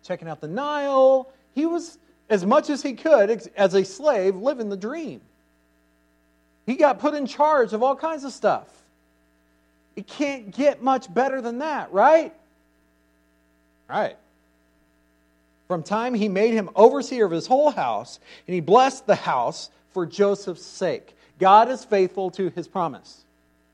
checking 0.02 0.28
out 0.28 0.40
the 0.40 0.48
Nile. 0.48 1.30
He 1.54 1.64
was, 1.64 1.98
as 2.28 2.44
much 2.44 2.70
as 2.70 2.82
he 2.82 2.94
could, 2.94 3.30
as 3.56 3.74
a 3.74 3.84
slave, 3.84 4.34
living 4.34 4.68
the 4.68 4.76
dream. 4.76 5.20
He 6.66 6.74
got 6.74 6.98
put 6.98 7.14
in 7.14 7.26
charge 7.26 7.72
of 7.72 7.84
all 7.84 7.94
kinds 7.94 8.24
of 8.24 8.32
stuff. 8.32 8.66
It 9.94 10.08
can't 10.08 10.50
get 10.50 10.82
much 10.82 11.12
better 11.12 11.40
than 11.40 11.58
that, 11.58 11.92
right? 11.92 12.34
Right. 13.88 14.16
From 15.72 15.82
time 15.82 16.12
he 16.12 16.28
made 16.28 16.52
him 16.52 16.68
overseer 16.76 17.24
of 17.24 17.30
his 17.30 17.46
whole 17.46 17.70
house, 17.70 18.20
and 18.46 18.52
he 18.52 18.60
blessed 18.60 19.06
the 19.06 19.14
house 19.14 19.70
for 19.92 20.04
Joseph's 20.04 20.66
sake. 20.66 21.16
God 21.38 21.70
is 21.70 21.82
faithful 21.82 22.30
to 22.32 22.50
his 22.50 22.68
promise. 22.68 23.24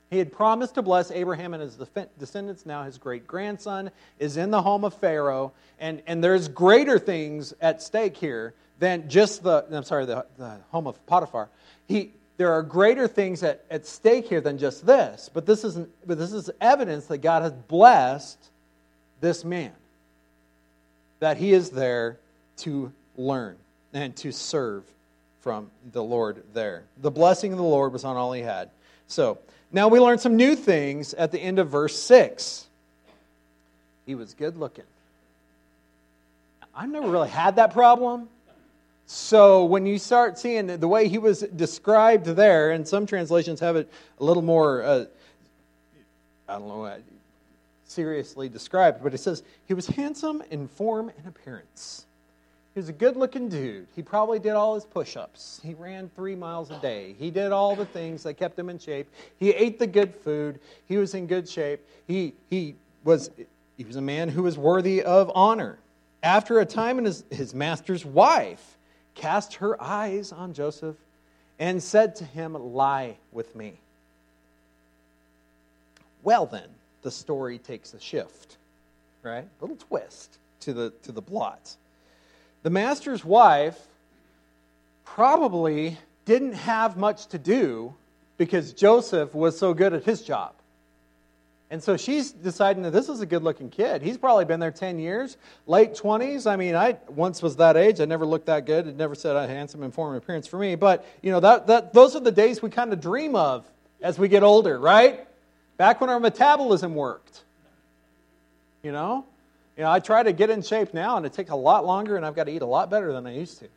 He 0.09 0.19
had 0.19 0.31
promised 0.31 0.77
to 0.77 0.83
bless 0.83 1.11
Abraham 1.11 1.55
and 1.55 1.61
his 1.61 1.77
descendants. 2.17 2.65
Now 2.65 2.85
his 2.85 2.99
great 2.99 3.27
grandson 3.27 3.91
is 4.21 4.37
in 4.37 4.53
the 4.53 4.63
home 4.63 4.85
of 4.85 4.95
Pharaoh. 4.95 5.51
And, 5.81 6.01
and 6.07 6.23
there's 6.23 6.47
greater 6.47 7.01
things 7.01 7.53
at 7.61 7.83
stake 7.83 8.17
here 8.17 8.55
than 8.79 9.11
just 9.11 9.43
the, 9.43 9.67
I'm 9.69 9.83
sorry, 9.83 10.07
the, 10.07 10.25
the 10.37 10.59
home 10.71 10.87
of 10.87 11.05
Potiphar. 11.07 11.49
He, 11.89 12.13
there 12.37 12.53
are 12.53 12.63
greater 12.63 13.09
things 13.09 13.43
at, 13.43 13.65
at 13.73 13.87
stake 13.87 14.29
here 14.29 14.41
than 14.41 14.57
just 14.57 14.87
this. 14.87 15.29
But 15.35 15.47
this, 15.47 15.65
isn't, 15.65 15.89
but 16.07 16.17
this 16.17 16.33
is 16.33 16.49
evidence 16.61 17.07
that 17.07 17.19
God 17.19 17.43
has 17.43 17.51
blessed 17.51 18.39
this 19.21 19.45
man, 19.45 19.73
that 21.21 21.37
he 21.37 21.53
is 21.53 21.71
there 21.71 22.19
to 22.59 22.93
learn 23.17 23.57
and 23.93 24.15
to 24.17 24.33
serve 24.33 24.85
from 25.41 25.71
the 25.93 26.03
Lord 26.03 26.43
there. 26.55 26.85
The 26.99 27.11
blessing 27.11 27.53
of 27.53 27.59
the 27.59 27.65
Lord 27.65 27.93
was 27.93 28.05
on 28.05 28.17
all 28.17 28.33
he 28.33 28.43
had. 28.43 28.71
So, 29.07 29.39
now 29.71 29.89
we 29.89 30.01
learn 30.01 30.19
some 30.19 30.37
new 30.37 30.57
things 30.57 31.15
at 31.15 31.31
the 31.31 31.39
end 31.39 31.59
of 31.59 31.69
verse 31.69 31.99
6. 31.99 32.67
He 34.07 34.15
was 34.15 34.33
good 34.35 34.57
looking. 34.57 34.85
I've 36.75 36.89
never 36.89 37.09
really 37.09 37.29
had 37.29 37.57
that 37.57 37.73
problem. 37.73 38.29
So 39.07 39.65
when 39.65 39.85
you 39.87 39.99
start 39.99 40.39
seeing 40.39 40.67
the 40.67 40.89
way 40.89 41.09
he 41.09 41.19
was 41.19 41.41
described 41.41 42.27
there, 42.27 42.71
and 42.71 42.87
some 42.87 43.07
translations 43.07 43.59
have 43.61 43.77
it 43.77 43.91
a 44.21 44.25
little 44.25 44.43
more, 44.43 44.83
uh, 44.83 45.05
I 46.49 46.59
don't 46.59 46.69
know, 46.69 46.95
seriously 47.89 48.49
described, 48.49 49.03
but 49.03 49.15
it 49.15 49.19
says 49.19 49.43
he 49.67 49.75
was 49.75 49.87
handsome 49.87 50.43
in 50.51 50.69
form 50.69 51.11
and 51.17 51.27
appearance. 51.27 52.07
He 52.75 52.81
was 52.81 52.89
a 52.89 52.93
good 52.93 53.17
looking 53.17 53.49
dude. 53.49 53.89
He 53.97 54.03
probably 54.03 54.39
did 54.39 54.53
all 54.53 54.75
his 54.75 54.85
push 54.85 55.17
ups. 55.17 55.61
He 55.65 55.75
ran 55.75 56.11
three 56.15 56.37
miles 56.37 56.71
a 56.71 56.79
day. 56.79 57.17
He 57.19 57.31
did 57.31 57.51
all 57.51 57.75
the 57.75 57.87
things 57.87 58.23
that 58.23 58.35
kept 58.35 58.57
him 58.59 58.69
in 58.69 58.79
shape. 58.79 59.09
He 59.39 59.51
ate 59.51 59.79
the 59.79 59.87
good 59.87 60.15
food. 60.15 60.61
He 60.87 60.97
was 60.97 61.15
in 61.15 61.27
good 61.27 61.49
shape. 61.49 61.81
He, 62.07 62.35
he, 62.51 62.77
was, 63.03 63.31
he 63.77 63.85
was 63.85 63.97
a 63.97 64.01
man 64.01 64.29
who 64.29 64.45
was 64.45 64.57
worthy 64.57 65.03
of 65.03 65.33
honor. 65.35 65.79
After 66.23 66.61
a 66.61 66.67
time, 66.67 67.05
his, 67.05 67.25
his 67.31 67.55
master's 67.55 68.05
wife 68.05 68.77
cast 69.15 69.55
her 69.55 69.81
eyes 69.83 70.31
on 70.31 70.53
Joseph 70.53 70.97
and 71.59 71.83
said 71.83 72.15
to 72.17 72.25
him, 72.25 72.55
Lie 72.55 73.17
with 73.33 73.57
me. 73.57 73.81
Well, 76.23 76.47
then, 76.47 76.69
the 77.09 77.13
story 77.13 77.57
takes 77.57 77.95
a 77.95 78.01
shift, 78.01 78.59
right? 79.23 79.43
A 79.43 79.65
little 79.65 79.79
twist 79.79 80.37
to 80.61 80.75
the, 80.75 80.93
to 81.05 81.11
the 81.11 81.23
plot. 81.23 81.75
The 82.65 82.69
master's 82.69 83.25
wife 83.25 83.81
probably 85.07 85.97
didn't 86.27 86.53
have 86.53 86.99
much 86.99 87.29
to 87.29 87.39
do 87.39 87.95
because 88.37 88.75
Joseph 88.75 89.35
was 89.35 89.59
so 89.59 89.73
good 89.73 89.95
at 89.95 90.05
his 90.05 90.21
job. 90.21 90.53
And 91.71 91.83
so 91.83 91.97
she's 91.97 92.31
deciding 92.31 92.83
that 92.83 92.91
this 92.91 93.09
is 93.09 93.23
a 93.23 93.27
good 93.27 93.43
looking 93.43 93.71
kid. 93.71 94.03
He's 94.03 94.19
probably 94.19 94.45
been 94.45 94.61
there 94.61 94.71
10 94.71 94.99
years, 94.99 95.39
late 95.67 95.95
20s. 95.95 96.47
I 96.47 96.57
mean, 96.57 96.75
I 96.75 96.99
once 97.09 97.41
was 97.41 97.57
that 97.57 97.79
age. 97.79 98.03
I 98.03 98.05
never 98.05 98.27
looked 98.27 98.47
that 98.47 98.67
good. 98.67 98.87
It 98.87 98.97
never 98.97 99.15
said 99.15 99.35
a 99.35 99.47
handsome 99.47 99.83
and 99.83 99.95
form 99.95 100.15
appearance 100.15 100.47
for 100.47 100.59
me. 100.59 100.75
But, 100.75 101.07
you 101.23 101.33
know, 101.33 101.41
that, 101.41 101.69
that, 101.69 101.95
those 101.95 102.15
are 102.17 102.21
the 102.21 102.33
days 102.33 102.61
we 102.61 102.69
kind 102.69 102.93
of 102.93 103.01
dream 103.01 103.35
of 103.35 103.67
as 104.03 104.19
we 104.19 104.29
get 104.29 104.43
older, 104.43 104.79
right? 104.79 105.27
Back 105.79 106.01
when 106.01 106.11
our 106.11 106.21
metabolism 106.21 106.95
worked. 106.95 107.43
You 108.83 108.93
know? 108.93 109.25
You 109.77 109.85
know, 109.85 109.91
I 109.91 110.01
try 110.01 110.25
to 110.25 110.33
get 110.33 110.51
in 110.51 110.61
shape 110.61 110.93
now, 110.93 111.17
and 111.17 111.25
it 111.25 111.33
takes 111.33 111.51
a 111.51 111.57
lot 111.57 111.87
longer, 111.87 112.17
and 112.17 112.27
I've 112.27 112.35
got 112.35 112.45
to 112.45 112.53
eat 112.53 112.63
a 112.63 112.67
lot 112.67 112.91
better 112.91 113.13
than 113.13 113.27
I 113.27 113.35
used 113.35 113.61
to. 113.61 113.69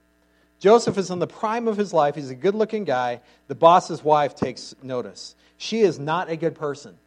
Joseph 0.59 0.97
is 0.97 1.11
in 1.11 1.19
the 1.19 1.27
prime 1.27 1.67
of 1.67 1.77
his 1.77 1.93
life. 1.93 2.15
He's 2.15 2.31
a 2.31 2.35
good 2.35 2.55
looking 2.55 2.83
guy. 2.83 3.21
The 3.47 3.55
boss's 3.55 4.03
wife 4.03 4.35
takes 4.35 4.75
notice. 4.81 5.35
She 5.57 5.81
is 5.81 5.99
not 5.99 6.29
a 6.29 6.35
good 6.35 6.55
person. 6.55 6.97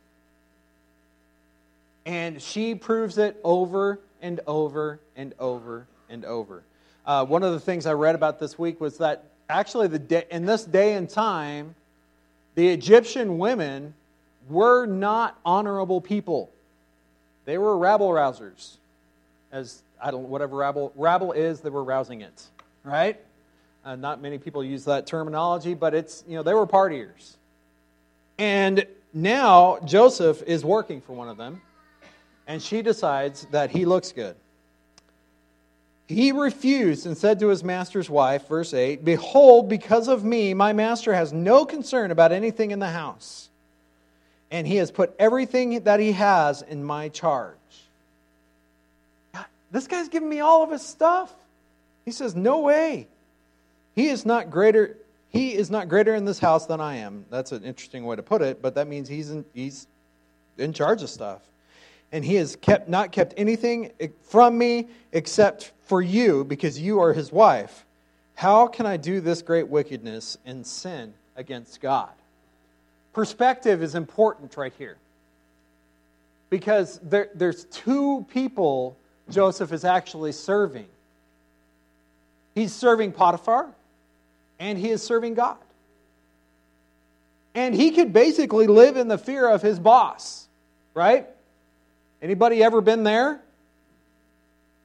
And 2.07 2.41
she 2.41 2.77
proves 2.77 3.19
it 3.19 3.41
over 3.43 3.99
and 4.23 4.41
over 4.47 5.01
and 5.17 5.35
over 5.41 5.87
and 6.09 6.25
over. 6.25 6.63
Uh, 7.05 7.25
one 7.25 7.43
of 7.43 7.53
the 7.53 7.61
things 7.61 7.87
I 7.87 7.93
read 7.93 8.15
about 8.15 8.39
this 8.39 8.59
week 8.59 8.81
was 8.81 8.99
that 8.99 9.25
actually, 9.49 9.89
the 9.89 9.99
day, 9.99 10.25
in 10.31 10.47
this 10.47 10.65
day 10.65 10.95
and 10.95 11.09
time, 11.09 11.75
the 12.55 12.69
Egyptian 12.69 13.39
women 13.39 13.95
were 14.49 14.87
not 14.87 15.39
honorable 15.45 16.01
people. 16.01 16.51
They 17.45 17.59
were 17.59 17.77
rabble 17.77 18.11
rousers 18.11 18.77
as 19.55 19.83
I 20.03 20.11
don't 20.11 20.29
whatever 20.29 20.57
rabble 20.57 20.93
rabble 20.97 21.33
is, 21.33 21.61
they 21.61 21.71
were 21.71 21.85
rousing 21.85 22.21
it, 22.21 22.43
right? 22.83 23.19
Uh, 23.85 23.97
not 23.97 24.21
many 24.21 24.37
people 24.37 24.65
use 24.65 24.85
that 24.87 25.07
terminology, 25.07 25.75
but 25.75 25.95
it's 25.95 26.25
you 26.29 26.35
know 26.37 26.43
they 26.43 26.53
were 26.53 26.67
partiers, 26.67 27.37
and 28.37 28.85
now 29.15 29.79
Joseph 29.85 30.43
is 30.43 30.65
working 30.65 31.01
for 31.01 31.13
one 31.13 31.29
of 31.29 31.37
them, 31.37 31.63
and 32.49 32.61
she 32.61 32.83
decides 32.83 33.47
that 33.53 33.71
he 33.71 33.85
looks 33.85 34.11
good. 34.11 34.35
He 36.07 36.33
refused 36.33 37.07
and 37.07 37.17
said 37.17 37.39
to 37.39 37.49
his 37.49 37.65
master's 37.65 38.11
wife, 38.11 38.47
verse 38.49 38.75
8, 38.75 39.07
Behold, 39.07 39.71
because 39.71 40.07
of 40.07 40.23
me, 40.23 40.53
my 40.53 40.75
master 40.75 41.15
has 41.15 41.33
no 41.33 41.65
concern 41.65 42.11
about 42.11 42.31
anything 42.31 42.73
in 42.73 42.79
the 42.79 42.91
house. 42.91 43.49
And 44.51 44.67
he 44.67 44.77
has 44.77 44.91
put 44.91 45.15
everything 45.19 45.85
that 45.85 46.01
he 46.01 46.13
has 46.13 46.63
in 46.63 46.85
my 46.85 47.09
charge. 47.09 47.57
God, 49.33 49.47
this 49.71 49.87
guy's 49.87 50.09
giving 50.09 50.29
me 50.29 50.41
all 50.41 50.63
of 50.63 50.71
his 50.71 50.83
stuff. 50.83 51.33
He 52.05 52.13
says, 52.13 52.35
No 52.35 52.61
way. 52.61 53.09
He 53.95 54.09
is 54.09 54.27
not 54.27 54.51
greater. 54.51 54.97
He 55.31 55.55
is 55.55 55.71
not 55.71 55.89
greater 55.89 56.15
in 56.15 56.25
this 56.25 56.39
house 56.39 56.67
than 56.67 56.81
I 56.81 56.97
am. 56.97 57.27
That's 57.31 57.53
an 57.53 57.65
interesting 57.65 58.05
way 58.05 58.17
to 58.17 58.23
put 58.23 58.43
it, 58.43 58.63
but 58.63 58.77
that 58.77 58.87
means 58.87 59.09
he's 59.09 59.31
in, 59.31 59.45
he's 59.53 59.87
in 60.59 60.73
charge 60.73 61.03
of 61.03 61.11
stuff. 61.11 61.43
And 62.13 62.25
he 62.25 62.37
has 62.37 62.55
kept 62.55 62.89
not 62.89 63.11
kept 63.11 63.35
anything 63.37 63.91
from 64.23 64.57
me 64.57 64.89
except 65.13 65.73
for 65.87 66.01
you, 66.01 66.45
because 66.45 66.79
you 66.79 67.01
are 67.01 67.13
his 67.13 67.33
wife. 67.33 67.85
How 68.37 68.67
can 68.69 68.87
I 68.87 68.97
do 68.97 69.21
this 69.21 69.43
great 69.43 69.69
wickedness 69.69 70.39
and 70.47 70.67
sin 70.67 71.15
against 71.37 71.81
God? 71.81 72.11
Perspective 73.15 73.83
is 73.83 73.95
important 73.95 74.57
right 74.57 74.73
here. 74.77 74.99
Because 76.51 76.99
there, 77.03 77.31
there's 77.35 77.65
two 77.65 78.27
people 78.31 78.99
Joseph 79.31 79.73
is 79.73 79.85
actually 79.85 80.33
serving. 80.33 80.87
He's 82.55 82.73
serving 82.73 83.13
Potiphar, 83.13 83.75
and 84.59 84.79
he 84.79 84.91
is 84.91 85.03
serving 85.03 85.35
God. 85.35 85.57
And 87.55 87.75
he 87.75 87.93
could 87.93 88.13
basically 88.13 88.67
live 88.67 88.97
in 88.97 89.09
the 89.09 89.19
fear 89.19 89.49
of 89.49 89.63
his 89.63 89.79
boss, 89.79 90.49
right? 90.93 91.29
Anybody 92.21 92.63
ever 92.63 92.81
been 92.81 93.05
there 93.05 93.41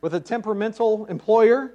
with 0.01 0.13
a 0.13 0.19
temperamental 0.19 1.05
employer? 1.07 1.73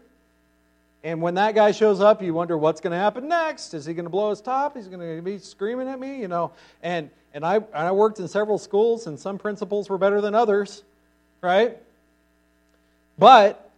And 1.04 1.20
when 1.20 1.34
that 1.34 1.54
guy 1.54 1.70
shows 1.72 2.00
up, 2.00 2.22
you 2.22 2.32
wonder 2.32 2.56
what's 2.56 2.80
going 2.80 2.92
to 2.92 2.98
happen 2.98 3.28
next. 3.28 3.74
Is 3.74 3.84
he 3.84 3.92
going 3.92 4.06
to 4.06 4.10
blow 4.10 4.30
his 4.30 4.40
top? 4.40 4.74
He's 4.74 4.88
going 4.88 5.16
to 5.16 5.22
be 5.22 5.38
screaming 5.38 5.86
at 5.86 6.00
me, 6.00 6.18
you 6.18 6.28
know. 6.28 6.52
And 6.82 7.10
and 7.34 7.44
I 7.44 7.56
and 7.56 7.66
I 7.74 7.92
worked 7.92 8.20
in 8.20 8.26
several 8.26 8.56
schools, 8.56 9.06
and 9.06 9.20
some 9.20 9.36
principals 9.36 9.90
were 9.90 9.98
better 9.98 10.22
than 10.22 10.34
others, 10.34 10.82
right? 11.42 11.76
But 13.18 13.70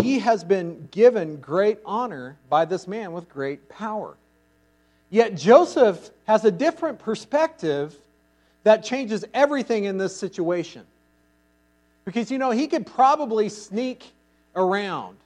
he 0.00 0.18
has 0.18 0.42
been 0.42 0.88
given 0.90 1.36
great 1.36 1.78
honor 1.86 2.36
by 2.50 2.64
this 2.64 2.88
man 2.88 3.12
with 3.12 3.28
great 3.28 3.68
power. 3.68 4.16
Yet 5.10 5.36
Joseph 5.36 6.10
has 6.26 6.44
a 6.44 6.50
different 6.50 6.98
perspective 6.98 7.94
that 8.64 8.84
changes 8.84 9.24
everything 9.32 9.84
in 9.84 9.96
this 9.96 10.14
situation. 10.14 10.84
Because, 12.04 12.30
you 12.30 12.38
know, 12.38 12.50
he 12.50 12.66
could 12.66 12.86
probably 12.86 13.48
sneak 13.48 14.12
around. 14.58 15.16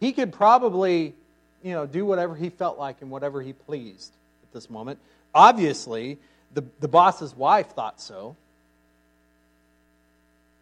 He 0.00 0.12
could 0.12 0.32
probably, 0.32 1.14
you 1.62 1.72
know, 1.72 1.86
do 1.86 2.04
whatever 2.04 2.34
he 2.34 2.50
felt 2.50 2.78
like 2.78 2.96
and 3.00 3.10
whatever 3.10 3.40
he 3.40 3.52
pleased 3.52 4.12
at 4.42 4.52
this 4.52 4.68
moment. 4.68 4.98
Obviously, 5.34 6.18
the, 6.54 6.64
the 6.80 6.88
boss's 6.88 7.34
wife 7.34 7.70
thought 7.70 8.00
so. 8.00 8.36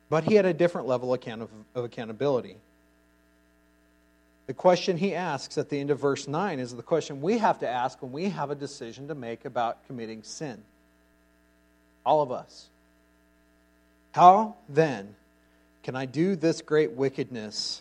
But 0.08 0.24
he 0.24 0.34
had 0.34 0.46
a 0.46 0.54
different 0.54 0.86
level 0.86 1.12
of, 1.12 1.50
of 1.74 1.84
accountability. 1.84 2.56
The 4.46 4.54
question 4.54 4.96
he 4.96 5.14
asks 5.14 5.58
at 5.58 5.68
the 5.68 5.80
end 5.80 5.90
of 5.90 5.98
verse 5.98 6.28
9 6.28 6.60
is 6.60 6.74
the 6.74 6.82
question 6.82 7.20
we 7.20 7.38
have 7.38 7.58
to 7.60 7.68
ask 7.68 8.00
when 8.00 8.12
we 8.12 8.28
have 8.28 8.50
a 8.50 8.54
decision 8.54 9.08
to 9.08 9.14
make 9.14 9.44
about 9.44 9.84
committing 9.88 10.22
sin. 10.22 10.62
All 12.04 12.22
of 12.22 12.30
us. 12.30 12.68
How 14.12 14.54
then 14.68 15.16
can 15.86 15.94
I 15.94 16.04
do 16.04 16.34
this 16.34 16.62
great 16.62 16.90
wickedness 16.90 17.80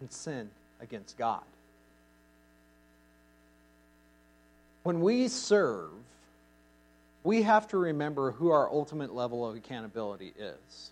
and 0.00 0.12
sin 0.12 0.50
against 0.82 1.16
God? 1.16 1.40
When 4.82 5.00
we 5.00 5.28
serve, 5.28 5.88
we 7.24 7.40
have 7.40 7.68
to 7.68 7.78
remember 7.78 8.32
who 8.32 8.50
our 8.50 8.68
ultimate 8.68 9.14
level 9.14 9.48
of 9.48 9.56
accountability 9.56 10.34
is. 10.38 10.90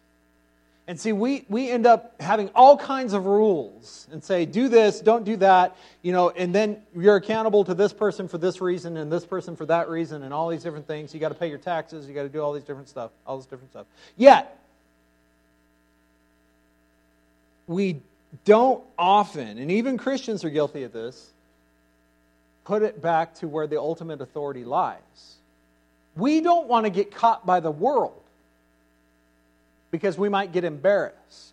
And 0.87 0.99
see, 0.99 1.13
we, 1.13 1.45
we 1.51 1.71
end 1.71 1.85
up 1.85 2.23
having 2.23 2.49
all 2.55 2.79
kinds 2.79 3.13
of 3.13 3.27
rules 3.27 4.09
and 4.11 4.25
say, 4.25 4.47
do 4.47 4.69
this, 4.69 5.01
don't 5.01 5.27
do 5.27 5.37
that, 5.37 5.77
you 6.01 6.13
know, 6.13 6.31
and 6.31 6.55
then 6.55 6.81
you're 6.97 7.17
accountable 7.17 7.65
to 7.65 7.75
this 7.75 7.93
person 7.93 8.29
for 8.29 8.39
this 8.39 8.63
reason 8.63 8.97
and 8.97 9.13
this 9.13 9.27
person 9.27 9.55
for 9.55 9.67
that 9.67 9.91
reason 9.91 10.23
and 10.23 10.33
all 10.33 10.49
these 10.49 10.63
different 10.63 10.87
things. 10.87 11.13
You 11.13 11.21
got 11.21 11.29
to 11.29 11.35
pay 11.35 11.51
your 11.51 11.59
taxes, 11.59 12.09
you 12.09 12.15
got 12.15 12.23
to 12.23 12.31
do 12.31 12.41
all 12.41 12.55
these 12.55 12.65
different 12.65 12.89
stuff, 12.89 13.11
all 13.27 13.37
this 13.37 13.45
different 13.45 13.73
stuff. 13.73 13.85
Yet, 14.17 14.59
we 17.67 18.01
don't 18.45 18.83
often, 18.99 19.59
and 19.59 19.71
even 19.71 19.99
Christians 19.99 20.45
are 20.45 20.51
guilty 20.51 20.83
of 20.85 20.93
this, 20.93 21.31
put 22.65 22.83
it 22.83 23.01
back 23.01 23.35
to 23.37 23.49
where 23.49 23.67
the 23.67 23.79
ultimate 23.79 24.21
authority 24.21 24.65
lies. 24.65 25.01
We 26.17 26.41
don't 26.41 26.67
want 26.67 26.85
to 26.85 26.91
get 26.91 27.15
caught 27.15 27.47
by 27.47 27.61
the 27.61 27.71
world 27.71 28.21
because 29.91 30.19
we 30.19 30.29
might 30.29 30.53
get 30.53 30.65
embarrassed. 30.65 31.53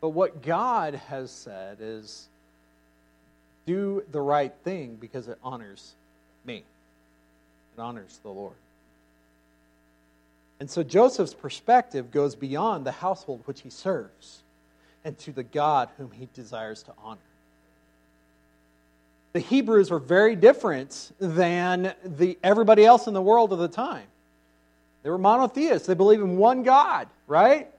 But 0.00 0.10
what 0.10 0.42
God 0.42 0.94
has 0.94 1.30
said 1.30 1.78
is 1.80 2.28
do 3.66 4.02
the 4.10 4.20
right 4.20 4.52
thing 4.64 4.96
because 4.96 5.28
it 5.28 5.38
honors 5.42 5.92
me, 6.44 6.64
it 7.76 7.80
honors 7.80 8.18
the 8.22 8.30
Lord. 8.30 8.54
And 10.60 10.70
so 10.70 10.82
Joseph's 10.82 11.34
perspective 11.34 12.10
goes 12.10 12.34
beyond 12.34 12.84
the 12.84 12.92
household 12.92 13.42
which 13.44 13.60
he 13.60 13.70
serves 13.70 14.42
and 15.08 15.18
to 15.20 15.32
the 15.32 15.42
God 15.42 15.88
whom 15.96 16.10
he 16.10 16.28
desires 16.34 16.82
to 16.82 16.92
honor. 17.02 17.18
The 19.32 19.40
Hebrews 19.40 19.90
were 19.90 19.98
very 19.98 20.36
different 20.36 21.12
than 21.18 21.94
the, 22.04 22.38
everybody 22.44 22.84
else 22.84 23.06
in 23.06 23.14
the 23.14 23.22
world 23.22 23.54
of 23.54 23.58
the 23.58 23.68
time. 23.68 24.06
They 25.02 25.08
were 25.08 25.16
monotheists. 25.16 25.86
They 25.86 25.94
believe 25.94 26.20
in 26.20 26.36
one 26.36 26.62
God, 26.62 27.08
right? 27.26 27.70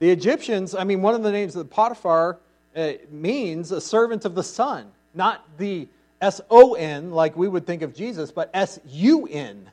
The 0.00 0.10
Egyptians, 0.10 0.74
I 0.74 0.82
mean, 0.82 1.02
one 1.02 1.14
of 1.14 1.22
the 1.22 1.30
names 1.30 1.54
of 1.54 1.68
the 1.68 1.72
Potiphar 1.72 2.38
uh, 2.74 2.92
means 3.08 3.70
a 3.70 3.80
servant 3.80 4.24
of 4.24 4.34
the 4.34 4.42
sun, 4.42 4.90
not 5.14 5.44
the 5.56 5.86
S 6.20 6.40
O 6.50 6.74
N 6.74 7.12
like 7.12 7.36
we 7.36 7.46
would 7.46 7.64
think 7.64 7.82
of 7.82 7.94
Jesus, 7.94 8.32
but 8.32 8.50
S 8.52 8.80
U 8.88 9.28
N. 9.30 9.70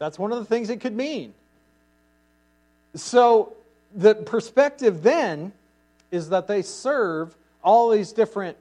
That's 0.00 0.18
one 0.18 0.32
of 0.32 0.38
the 0.40 0.44
things 0.44 0.68
it 0.68 0.80
could 0.80 0.96
mean. 0.96 1.32
So 2.96 3.52
the 3.96 4.14
perspective 4.14 5.02
then 5.02 5.52
is 6.10 6.28
that 6.28 6.46
they 6.46 6.62
serve 6.62 7.34
all 7.64 7.90
these 7.90 8.12
different 8.12 8.56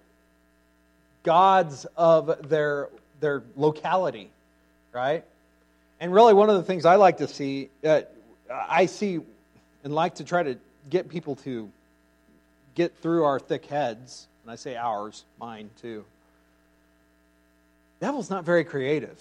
gods 1.23 1.85
of 1.97 2.49
their, 2.49 2.89
their 3.19 3.43
locality, 3.55 4.31
right? 4.93 5.23
And 5.99 6.13
really, 6.13 6.33
one 6.33 6.49
of 6.49 6.55
the 6.55 6.63
things 6.63 6.85
I 6.85 6.95
like 6.95 7.17
to 7.17 7.27
see, 7.27 7.69
uh, 7.83 8.01
I 8.49 8.85
see 8.85 9.19
and 9.83 9.93
like 9.93 10.15
to 10.15 10.23
try 10.23 10.41
to 10.43 10.57
get 10.89 11.09
people 11.09 11.35
to 11.37 11.69
get 12.73 12.95
through 12.97 13.23
our 13.23 13.39
thick 13.39 13.65
heads, 13.65 14.27
and 14.43 14.51
I 14.51 14.55
say 14.55 14.75
ours, 14.75 15.23
mine 15.39 15.69
too. 15.81 16.05
Devil's 17.99 18.29
not 18.29 18.43
very 18.43 18.63
creative. 18.63 19.19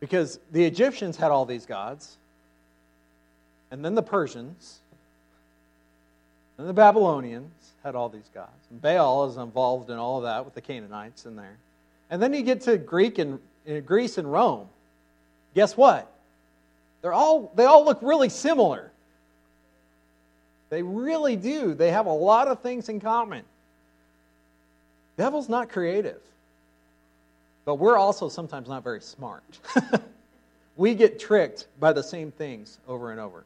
Because 0.00 0.38
the 0.52 0.64
Egyptians 0.64 1.16
had 1.16 1.30
all 1.30 1.44
these 1.44 1.66
gods, 1.66 2.16
and 3.70 3.84
then 3.84 3.94
the 3.94 4.02
Persians, 4.02 4.80
and 6.56 6.68
the 6.68 6.72
Babylonians 6.72 7.52
had 7.84 7.94
all 7.94 8.08
these 8.08 8.28
gods. 8.34 8.50
And 8.70 8.82
Baal 8.82 9.30
is 9.30 9.36
involved 9.36 9.90
in 9.90 9.96
all 9.96 10.18
of 10.18 10.24
that 10.24 10.44
with 10.44 10.54
the 10.54 10.60
Canaanites 10.60 11.24
in 11.24 11.36
there. 11.36 11.56
And 12.10 12.20
then 12.20 12.34
you 12.34 12.42
get 12.42 12.62
to 12.62 12.76
Greek 12.76 13.18
and 13.18 13.38
uh, 13.68 13.80
Greece 13.80 14.18
and 14.18 14.30
Rome. 14.30 14.68
Guess 15.54 15.76
what? 15.76 16.10
They're 17.02 17.12
all 17.12 17.52
they 17.54 17.64
all 17.64 17.84
look 17.84 18.00
really 18.02 18.28
similar. 18.28 18.90
They 20.70 20.82
really 20.82 21.36
do. 21.36 21.74
They 21.74 21.90
have 21.92 22.06
a 22.06 22.12
lot 22.12 22.48
of 22.48 22.60
things 22.60 22.88
in 22.88 23.00
common. 23.00 23.44
Devil's 25.16 25.48
not 25.48 25.70
creative. 25.70 26.20
But 27.64 27.76
we're 27.76 27.96
also 27.96 28.28
sometimes 28.28 28.68
not 28.68 28.84
very 28.84 29.00
smart. 29.00 29.42
we 30.76 30.94
get 30.94 31.18
tricked 31.18 31.66
by 31.78 31.92
the 31.92 32.02
same 32.02 32.30
things 32.30 32.78
over 32.86 33.10
and 33.10 33.20
over. 33.20 33.44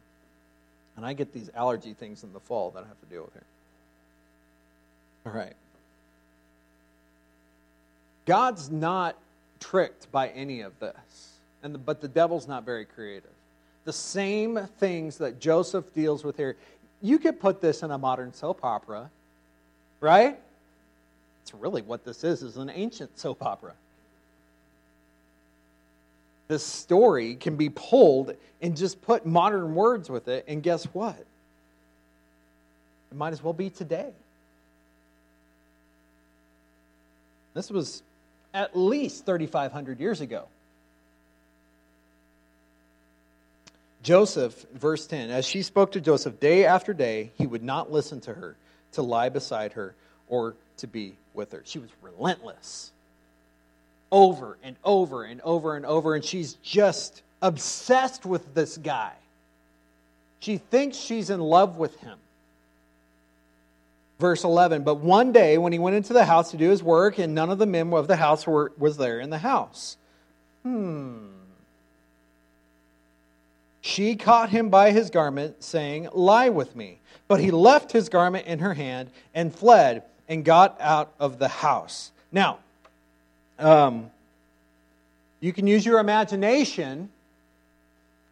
And 0.97 1.07
I 1.07 1.13
get 1.13 1.33
these 1.33 1.51
allergy 1.55 1.95
things 1.95 2.23
in 2.23 2.33
the 2.33 2.41
fall 2.41 2.71
that 2.73 2.85
I 2.85 2.87
have 2.87 3.01
to 3.01 3.07
deal 3.07 3.23
with 3.23 3.33
here. 3.33 3.45
All 5.27 5.33
right. 5.33 5.55
God's 8.27 8.71
not 8.71 9.17
tricked 9.61 10.11
by 10.13 10.29
any 10.29 10.61
of 10.61 10.79
this, 10.81 11.39
and 11.63 11.75
the, 11.75 11.79
but 11.79 12.01
the 12.01 12.09
devil's 12.09 12.47
not 12.47 12.65
very 12.65 12.85
creative. 12.85 13.31
The 13.85 13.93
same 13.93 14.59
things 14.79 15.19
that 15.19 15.41
Joseph 15.41 15.93
deals 15.95 16.25
with 16.25 16.37
here, 16.37 16.57
you 17.01 17.19
could 17.19 17.41
put 17.41 17.61
this 17.61 17.83
in 17.83 17.91
a 17.91 17.99
modern 17.99 18.33
soap 18.33 18.61
opera, 18.63 19.11
right? 20.01 20.39
It's 21.43 21.55
really 21.55 21.83
what 21.83 22.05
this 22.05 22.23
is, 22.23 22.43
is 22.43 22.57
an 22.57 22.71
ancient 22.71 23.19
soap 23.19 23.43
opera. 23.43 23.73
This 26.53 26.67
story 26.67 27.37
can 27.37 27.57
be 27.57 27.71
pulled 27.71 28.35
and 28.61 28.77
just 28.77 29.01
put 29.01 29.25
modern 29.25 29.75
words 29.75 30.11
with 30.11 30.29
it, 30.29 30.45
and 30.47 30.63
guess 30.63 30.85
what? 30.85 31.17
It 31.17 33.17
might 33.17 33.33
as 33.33 33.43
well 33.43 33.55
be 33.55 33.71
today. 33.71 34.11
This 37.55 37.71
was 37.71 38.03
at 38.53 38.77
least 38.77 39.25
3,500 39.25 39.99
years 39.99 40.21
ago. 40.21 40.45
Joseph, 44.03 44.67
verse 44.75 45.07
10, 45.07 45.31
as 45.31 45.47
she 45.47 45.63
spoke 45.63 45.93
to 45.93 46.03
Joseph 46.03 46.39
day 46.39 46.67
after 46.67 46.93
day, 46.93 47.33
he 47.39 47.47
would 47.47 47.63
not 47.63 47.91
listen 47.91 48.21
to 48.21 48.35
her, 48.35 48.57
to 48.93 49.01
lie 49.01 49.31
beside 49.31 49.73
her, 49.73 49.95
or 50.29 50.55
to 50.77 50.87
be 50.87 51.17
with 51.33 51.53
her. 51.53 51.63
She 51.65 51.79
was 51.79 51.89
relentless. 52.03 52.92
Over 54.13 54.59
and 54.63 54.77
over 54.85 55.25
and 55.25 55.41
over 55.41 55.75
and 55.75 55.85
over, 55.85 56.15
and 56.15 56.25
she's 56.25 56.55
just 56.63 57.23
obsessed 57.41 58.25
with 58.25 58.55
this 58.55 58.77
guy. 58.77 59.13
She 60.39 60.59
thinks 60.59 60.97
she's 60.97 61.31
in 61.31 61.41
love 61.41 61.79
with 61.79 61.99
him. 62.01 62.19
Verse 64.21 64.45
11, 64.45 64.85
but 64.85 64.97
one 64.97 65.33
day 65.33 65.59
when 65.59 65.73
he 65.73 65.81
went 65.81 65.97
into 65.97 66.13
the 66.13 66.25
house 66.25 66.53
to 66.53 66.57
do 66.57 66.71
his 66.71 66.81
work, 66.81 67.19
and 67.19 67.35
none 67.35 67.51
of 67.51 67.59
the 67.59 67.67
men 67.67 67.93
of 67.93 68.07
the 68.07 68.15
house 68.15 68.47
were 68.47 68.71
was 68.79 68.97
there 68.97 69.19
in 69.19 69.31
the 69.31 69.39
house. 69.39 69.97
Hmm. 70.63 71.27
She 73.81 74.15
caught 74.15 74.51
him 74.51 74.69
by 74.69 74.93
his 74.93 75.11
garment, 75.11 75.65
saying, 75.65 76.09
Lie 76.13 76.51
with 76.51 76.77
me. 76.77 77.01
But 77.27 77.41
he 77.41 77.51
left 77.51 77.91
his 77.91 78.09
garment 78.09 78.47
in 78.47 78.61
her 78.61 78.75
hand 78.75 79.11
and 79.35 79.55
fled 79.55 80.05
and 80.29 80.45
got 80.45 80.81
out 80.81 81.13
of 81.19 81.39
the 81.39 81.49
house. 81.49 82.13
Now, 82.31 82.59
um, 83.59 84.11
you 85.41 85.53
can 85.53 85.67
use 85.67 85.85
your 85.85 85.99
imagination 85.99 87.11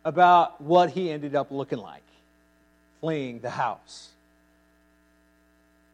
about 0.05 0.61
what 0.61 0.91
he 0.91 1.11
ended 1.11 1.35
up 1.35 1.51
looking 1.51 1.79
like, 1.79 2.03
fleeing 3.01 3.41
the 3.41 3.51
house. 3.51 4.09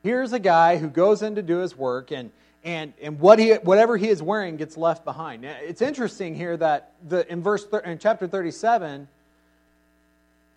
Here's 0.02 0.32
a 0.32 0.38
guy 0.38 0.76
who 0.76 0.88
goes 0.88 1.22
in 1.22 1.34
to 1.34 1.42
do 1.42 1.58
his 1.58 1.76
work, 1.76 2.12
and, 2.12 2.30
and, 2.62 2.92
and 3.02 3.18
what 3.18 3.38
he, 3.38 3.54
whatever 3.54 3.96
he 3.96 4.08
is 4.08 4.22
wearing 4.22 4.56
gets 4.56 4.76
left 4.76 5.04
behind. 5.04 5.42
Now, 5.42 5.56
it's 5.60 5.82
interesting 5.82 6.34
here 6.34 6.56
that 6.56 6.92
the, 7.08 7.30
in, 7.30 7.42
verse, 7.42 7.66
in 7.84 7.98
chapter 7.98 8.28
37, 8.28 9.08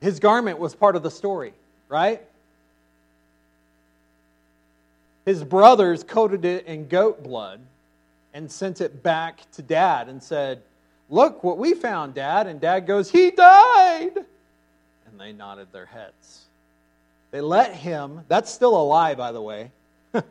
his 0.02 0.20
garment 0.20 0.60
was 0.60 0.76
part 0.76 0.96
of 0.96 1.04
the 1.04 1.12
story, 1.12 1.54
right? 1.88 2.22
His 5.26 5.44
brothers 5.44 6.04
coated 6.04 6.46
it 6.46 6.66
in 6.66 6.88
goat 6.88 7.24
blood 7.24 7.60
and 8.34 8.52
sent 8.52 8.82
it 8.82 9.02
back 9.04 9.50
to 9.52 9.62
dad 9.62 10.10
and 10.10 10.22
said, 10.22 10.62
Look 11.10 11.44
what 11.44 11.58
we 11.58 11.74
found, 11.74 12.14
dad. 12.14 12.48
And 12.48 12.62
dad 12.62 12.86
goes, 12.86 13.10
He 13.10 13.32
died. 13.32 14.12
And 15.08 15.20
they 15.20 15.34
nodded 15.34 15.68
their 15.72 15.86
heads. 15.86 16.46
They 17.32 17.42
let 17.42 17.74
him, 17.74 18.22
that's 18.28 18.52
still 18.52 18.80
a 18.80 18.84
lie, 18.84 19.16
by 19.16 19.32
the 19.32 19.42
way. 19.42 19.72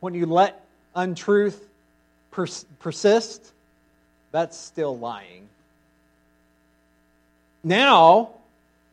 when 0.00 0.14
you 0.14 0.26
let 0.26 0.64
untruth 0.94 1.68
pers- 2.30 2.66
persist, 2.80 3.52
that's 4.30 4.56
still 4.56 4.98
lying. 4.98 5.48
Now, 7.64 8.30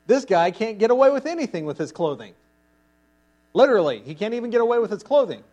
this 0.07 0.25
guy 0.25 0.51
can't 0.51 0.79
get 0.79 0.91
away 0.91 1.11
with 1.11 1.25
anything 1.25 1.65
with 1.65 1.77
his 1.77 1.91
clothing. 1.91 2.33
Literally, 3.53 4.01
he 4.05 4.15
can't 4.15 4.33
even 4.33 4.49
get 4.49 4.61
away 4.61 4.79
with 4.79 4.91
his 4.91 5.03
clothing. 5.03 5.43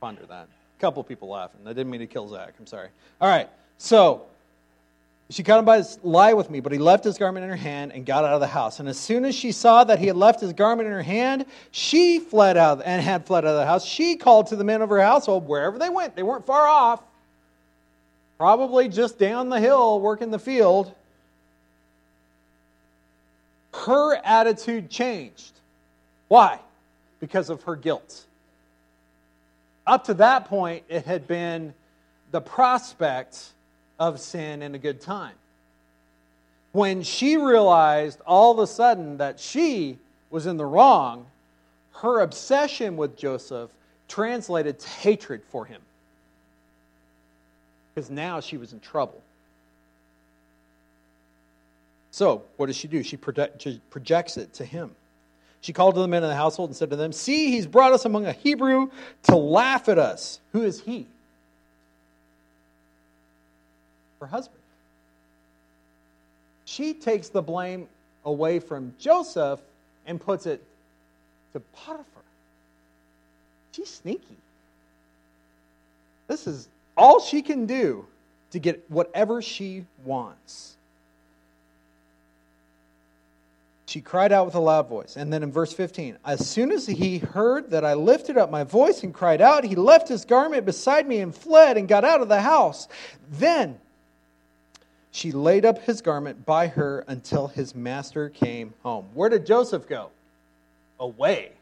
Ponder 0.00 0.26
that. 0.26 0.48
A 0.76 0.80
couple 0.80 1.02
people 1.04 1.28
laughing. 1.28 1.60
I 1.64 1.70
didn't 1.70 1.90
mean 1.90 2.00
to 2.00 2.06
kill 2.06 2.28
Zach. 2.28 2.54
I'm 2.58 2.66
sorry. 2.66 2.88
All 3.20 3.28
right. 3.28 3.48
So 3.78 4.26
she 5.30 5.42
caught 5.42 5.58
him 5.58 5.64
by 5.64 5.78
his 5.78 5.98
lie 6.02 6.34
with 6.34 6.50
me, 6.50 6.60
but 6.60 6.72
he 6.72 6.78
left 6.78 7.04
his 7.04 7.18
garment 7.18 7.44
in 7.44 7.50
her 7.50 7.56
hand 7.56 7.92
and 7.92 8.04
got 8.04 8.24
out 8.24 8.34
of 8.34 8.40
the 8.40 8.46
house. 8.46 8.80
And 8.80 8.88
as 8.88 8.98
soon 8.98 9.24
as 9.24 9.34
she 9.34 9.52
saw 9.52 9.84
that 9.84 9.98
he 9.98 10.06
had 10.06 10.16
left 10.16 10.40
his 10.40 10.52
garment 10.52 10.86
in 10.86 10.92
her 10.92 11.02
hand, 11.02 11.46
she 11.70 12.18
fled 12.18 12.56
out 12.56 12.82
and 12.84 13.02
had 13.02 13.26
fled 13.26 13.44
out 13.44 13.50
of 13.50 13.56
the 13.56 13.66
house. 13.66 13.84
She 13.84 14.16
called 14.16 14.48
to 14.48 14.56
the 14.56 14.64
men 14.64 14.82
of 14.82 14.90
her 14.90 15.00
household 15.00 15.48
wherever 15.48 15.78
they 15.78 15.88
went. 15.88 16.14
They 16.14 16.22
weren't 16.22 16.46
far 16.46 16.66
off, 16.66 17.02
probably 18.38 18.88
just 18.88 19.18
down 19.18 19.48
the 19.48 19.60
hill 19.60 20.00
working 20.00 20.30
the 20.30 20.38
field 20.38 20.94
her 23.84 24.16
attitude 24.24 24.90
changed. 24.90 25.52
Why? 26.28 26.58
Because 27.20 27.50
of 27.50 27.62
her 27.64 27.76
guilt. 27.76 28.24
Up 29.86 30.04
to 30.04 30.14
that 30.14 30.46
point, 30.46 30.84
it 30.88 31.04
had 31.04 31.26
been 31.28 31.72
the 32.32 32.40
prospect 32.40 33.52
of 33.98 34.20
sin 34.20 34.62
and 34.62 34.74
a 34.74 34.78
good 34.78 35.00
time. 35.00 35.34
When 36.72 37.02
she 37.02 37.36
realized 37.36 38.20
all 38.26 38.52
of 38.52 38.58
a 38.58 38.66
sudden 38.66 39.18
that 39.18 39.38
she 39.40 39.98
was 40.30 40.46
in 40.46 40.56
the 40.56 40.66
wrong, 40.66 41.26
her 41.92 42.20
obsession 42.20 42.96
with 42.96 43.16
Joseph 43.16 43.70
translated 44.08 44.78
to 44.80 44.88
hatred 44.88 45.42
for 45.48 45.64
him. 45.64 45.80
Because 47.94 48.10
now 48.10 48.40
she 48.40 48.56
was 48.56 48.72
in 48.72 48.80
trouble. 48.80 49.22
So, 52.10 52.42
what 52.56 52.66
does 52.66 52.76
she 52.76 52.88
do? 52.88 53.02
She 53.02 53.16
projects 53.16 54.36
it 54.36 54.52
to 54.54 54.64
him. 54.64 54.94
She 55.66 55.72
called 55.72 55.96
to 55.96 56.00
the 56.00 56.06
men 56.06 56.22
of 56.22 56.28
the 56.28 56.36
household 56.36 56.70
and 56.70 56.76
said 56.76 56.90
to 56.90 56.96
them, 56.96 57.10
See, 57.10 57.50
he's 57.50 57.66
brought 57.66 57.92
us 57.92 58.04
among 58.04 58.24
a 58.24 58.30
Hebrew 58.30 58.88
to 59.24 59.34
laugh 59.34 59.88
at 59.88 59.98
us. 59.98 60.38
Who 60.52 60.62
is 60.62 60.80
he? 60.80 61.08
Her 64.20 64.28
husband. 64.28 64.62
She 66.66 66.94
takes 66.94 67.30
the 67.30 67.42
blame 67.42 67.88
away 68.24 68.60
from 68.60 68.94
Joseph 69.00 69.58
and 70.06 70.20
puts 70.20 70.46
it 70.46 70.62
to 71.52 71.58
Potiphar. 71.58 72.22
She's 73.72 73.90
sneaky. 73.90 74.36
This 76.28 76.46
is 76.46 76.68
all 76.96 77.18
she 77.18 77.42
can 77.42 77.66
do 77.66 78.06
to 78.52 78.60
get 78.60 78.88
whatever 78.88 79.42
she 79.42 79.84
wants. 80.04 80.75
She 83.86 84.00
cried 84.00 84.32
out 84.32 84.46
with 84.46 84.56
a 84.56 84.60
loud 84.60 84.88
voice. 84.88 85.16
And 85.16 85.32
then 85.32 85.44
in 85.44 85.52
verse 85.52 85.72
15, 85.72 86.18
as 86.24 86.48
soon 86.48 86.72
as 86.72 86.86
he 86.86 87.18
heard 87.18 87.70
that 87.70 87.84
I 87.84 87.94
lifted 87.94 88.36
up 88.36 88.50
my 88.50 88.64
voice 88.64 89.04
and 89.04 89.14
cried 89.14 89.40
out, 89.40 89.62
he 89.62 89.76
left 89.76 90.08
his 90.08 90.24
garment 90.24 90.66
beside 90.66 91.06
me 91.06 91.20
and 91.20 91.34
fled 91.34 91.76
and 91.76 91.86
got 91.86 92.04
out 92.04 92.20
of 92.20 92.28
the 92.28 92.40
house. 92.40 92.88
Then 93.30 93.78
she 95.12 95.30
laid 95.30 95.64
up 95.64 95.78
his 95.78 96.02
garment 96.02 96.44
by 96.44 96.66
her 96.66 97.04
until 97.06 97.46
his 97.46 97.76
master 97.76 98.28
came 98.28 98.74
home. 98.82 99.06
Where 99.14 99.28
did 99.28 99.46
Joseph 99.46 99.88
go? 99.88 100.10
Away. 100.98 101.52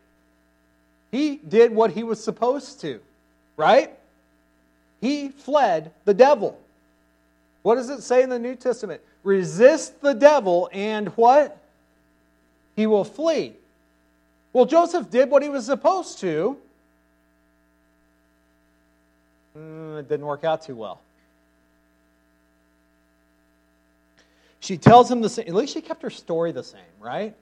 He 1.12 1.36
did 1.36 1.72
what 1.72 1.90
he 1.90 2.04
was 2.04 2.24
supposed 2.24 2.80
to, 2.80 3.00
right? 3.58 3.96
He 5.02 5.28
fled 5.28 5.92
the 6.06 6.14
devil. 6.14 6.58
What 7.62 7.74
does 7.74 7.90
it 7.90 8.02
say 8.02 8.22
in 8.22 8.30
the 8.30 8.38
New 8.38 8.56
Testament? 8.56 9.02
Resist 9.22 10.00
the 10.00 10.14
devil 10.14 10.70
and 10.72 11.08
what? 11.10 11.58
He 12.76 12.86
will 12.86 13.04
flee. 13.04 13.54
Well, 14.52 14.66
Joseph 14.66 15.10
did 15.10 15.30
what 15.30 15.42
he 15.42 15.48
was 15.48 15.66
supposed 15.66 16.20
to. 16.20 16.56
Mm, 19.56 20.00
it 20.00 20.08
didn't 20.08 20.26
work 20.26 20.44
out 20.44 20.62
too 20.62 20.76
well. 20.76 21.00
She 24.60 24.78
tells 24.78 25.10
him 25.10 25.20
the 25.20 25.28
same. 25.28 25.46
At 25.46 25.54
least 25.54 25.74
she 25.74 25.80
kept 25.80 26.02
her 26.02 26.10
story 26.10 26.52
the 26.52 26.62
same, 26.62 26.80
right? 27.00 27.34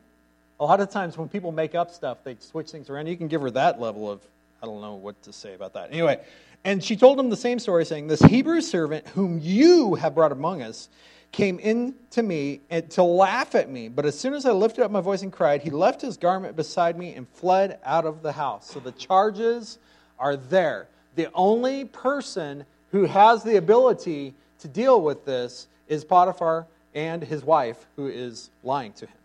A 0.59 0.65
lot 0.65 0.81
of 0.81 0.91
times 0.91 1.17
when 1.17 1.29
people 1.29 1.53
make 1.53 1.75
up 1.75 1.91
stuff, 1.91 2.19
they 2.25 2.37
switch 2.41 2.71
things 2.71 2.91
around. 2.91 3.07
You 3.07 3.17
can 3.17 3.29
give 3.29 3.41
her 3.43 3.51
that 3.53 3.81
level 3.81 4.11
of, 4.11 4.21
I 4.63 4.67
don't 4.67 4.81
know 4.81 4.95
what 4.95 5.21
to 5.23 5.33
say 5.33 5.55
about 5.55 5.75
that. 5.75 5.91
Anyway, 5.93 6.21
and 6.65 6.83
she 6.83 6.97
told 6.97 7.19
him 7.19 7.31
the 7.31 7.37
same 7.37 7.59
story, 7.59 7.85
saying, 7.85 8.09
This 8.09 8.21
Hebrew 8.21 8.61
servant 8.61 9.07
whom 9.09 9.39
you 9.43 9.95
have 9.95 10.15
brought 10.15 10.33
among 10.33 10.63
us 10.63 10.89
came 11.33 11.59
in 11.59 11.95
to 12.11 12.23
me 12.23 12.61
and 12.69 12.89
to 12.91 13.03
laugh 13.03 13.55
at 13.55 13.71
me. 13.71 13.89
But 13.89 14.05
as 14.05 14.19
soon 14.19 14.35
as 14.35 14.45
I 14.45 14.53
lifted 14.53 14.85
up 14.85 14.91
my 14.91 15.01
voice 15.01 15.23
and 15.23 15.33
cried, 15.33 15.63
he 15.63 15.71
left 15.71 16.03
his 16.03 16.19
garment 16.19 16.55
beside 16.55 16.99
me 16.99 17.15
and 17.15 17.27
fled 17.27 17.79
out 17.85 18.05
of 18.05 18.23
the 18.23 18.33
house. 18.33 18.71
So 18.71 18.81
the 18.81 18.93
charges 18.93 19.79
are 20.19 20.37
there. 20.37 20.89
The 21.17 21.29
only 21.35 21.87
person 21.87 22.67
who 22.91 23.07
has 23.07 23.43
the 23.43 23.57
ability 23.57 24.35
to 24.61 24.69
deal 24.69 25.01
with 25.01 25.25
this 25.25 25.67
is 25.89 26.05
Potiphar 26.05 26.67
and 26.95 27.23
his 27.23 27.43
wife, 27.43 27.87
who 27.97 28.09
is 28.09 28.51
lying 28.63 28.93
to 28.93 29.07
him. 29.07 29.17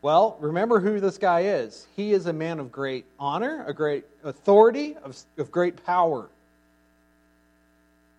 Well, 0.00 0.36
remember 0.40 0.80
who 0.80 1.00
this 1.00 1.18
guy 1.18 1.40
is. 1.40 1.86
He 1.94 2.12
is 2.12 2.26
a 2.26 2.32
man 2.32 2.58
of 2.58 2.72
great 2.72 3.04
honor, 3.18 3.64
a 3.66 3.74
great 3.74 4.04
authority, 4.22 4.96
of, 4.96 5.18
of 5.36 5.50
great 5.50 5.84
power. 5.84 6.28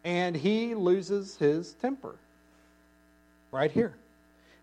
And 0.03 0.35
he 0.35 0.75
loses 0.75 1.37
his 1.37 1.73
temper 1.73 2.15
right 3.55 3.71
here. 3.71 3.93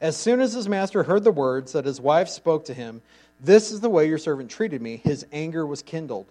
As 0.00 0.16
soon 0.16 0.40
as 0.40 0.52
his 0.52 0.68
master 0.68 1.02
heard 1.02 1.24
the 1.24 1.33
words 1.33 1.72
that 1.72 1.87
his 1.87 2.00
wife 2.00 2.28
spoke 2.28 2.66
to 2.66 2.74
him, 2.74 3.00
This 3.40 3.72
is 3.72 3.81
the 3.81 3.88
way 3.88 4.07
your 4.07 4.18
servant 4.18 4.50
treated 4.50 4.83
me, 4.83 4.98
his 4.98 5.24
anger 5.33 5.66
was 5.66 5.83
kindled. 5.83 6.26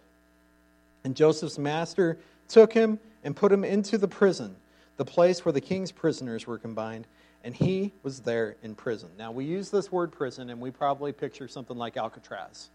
And 1.03 1.15
Joseph's 1.15 1.57
master 1.57 2.17
took 2.47 2.71
him 2.71 2.99
and 3.23 3.35
put 3.35 3.51
him 3.51 3.63
into 3.63 3.97
the 3.97 4.07
prison, 4.07 4.55
the 4.97 5.05
place 5.05 5.43
where 5.43 5.51
the 5.51 5.61
king's 5.61 5.91
prisoners 5.91 6.45
were 6.45 6.59
combined, 6.59 7.07
and 7.43 7.55
he 7.55 7.91
was 8.03 8.19
there 8.19 8.55
in 8.61 8.75
prison. 8.75 9.09
Now, 9.17 9.31
we 9.31 9.45
use 9.45 9.71
this 9.71 9.91
word 9.91 10.11
prison, 10.11 10.51
and 10.51 10.61
we 10.61 10.69
probably 10.69 11.11
picture 11.11 11.47
something 11.47 11.77
like 11.77 11.97
Alcatraz, 11.97 12.69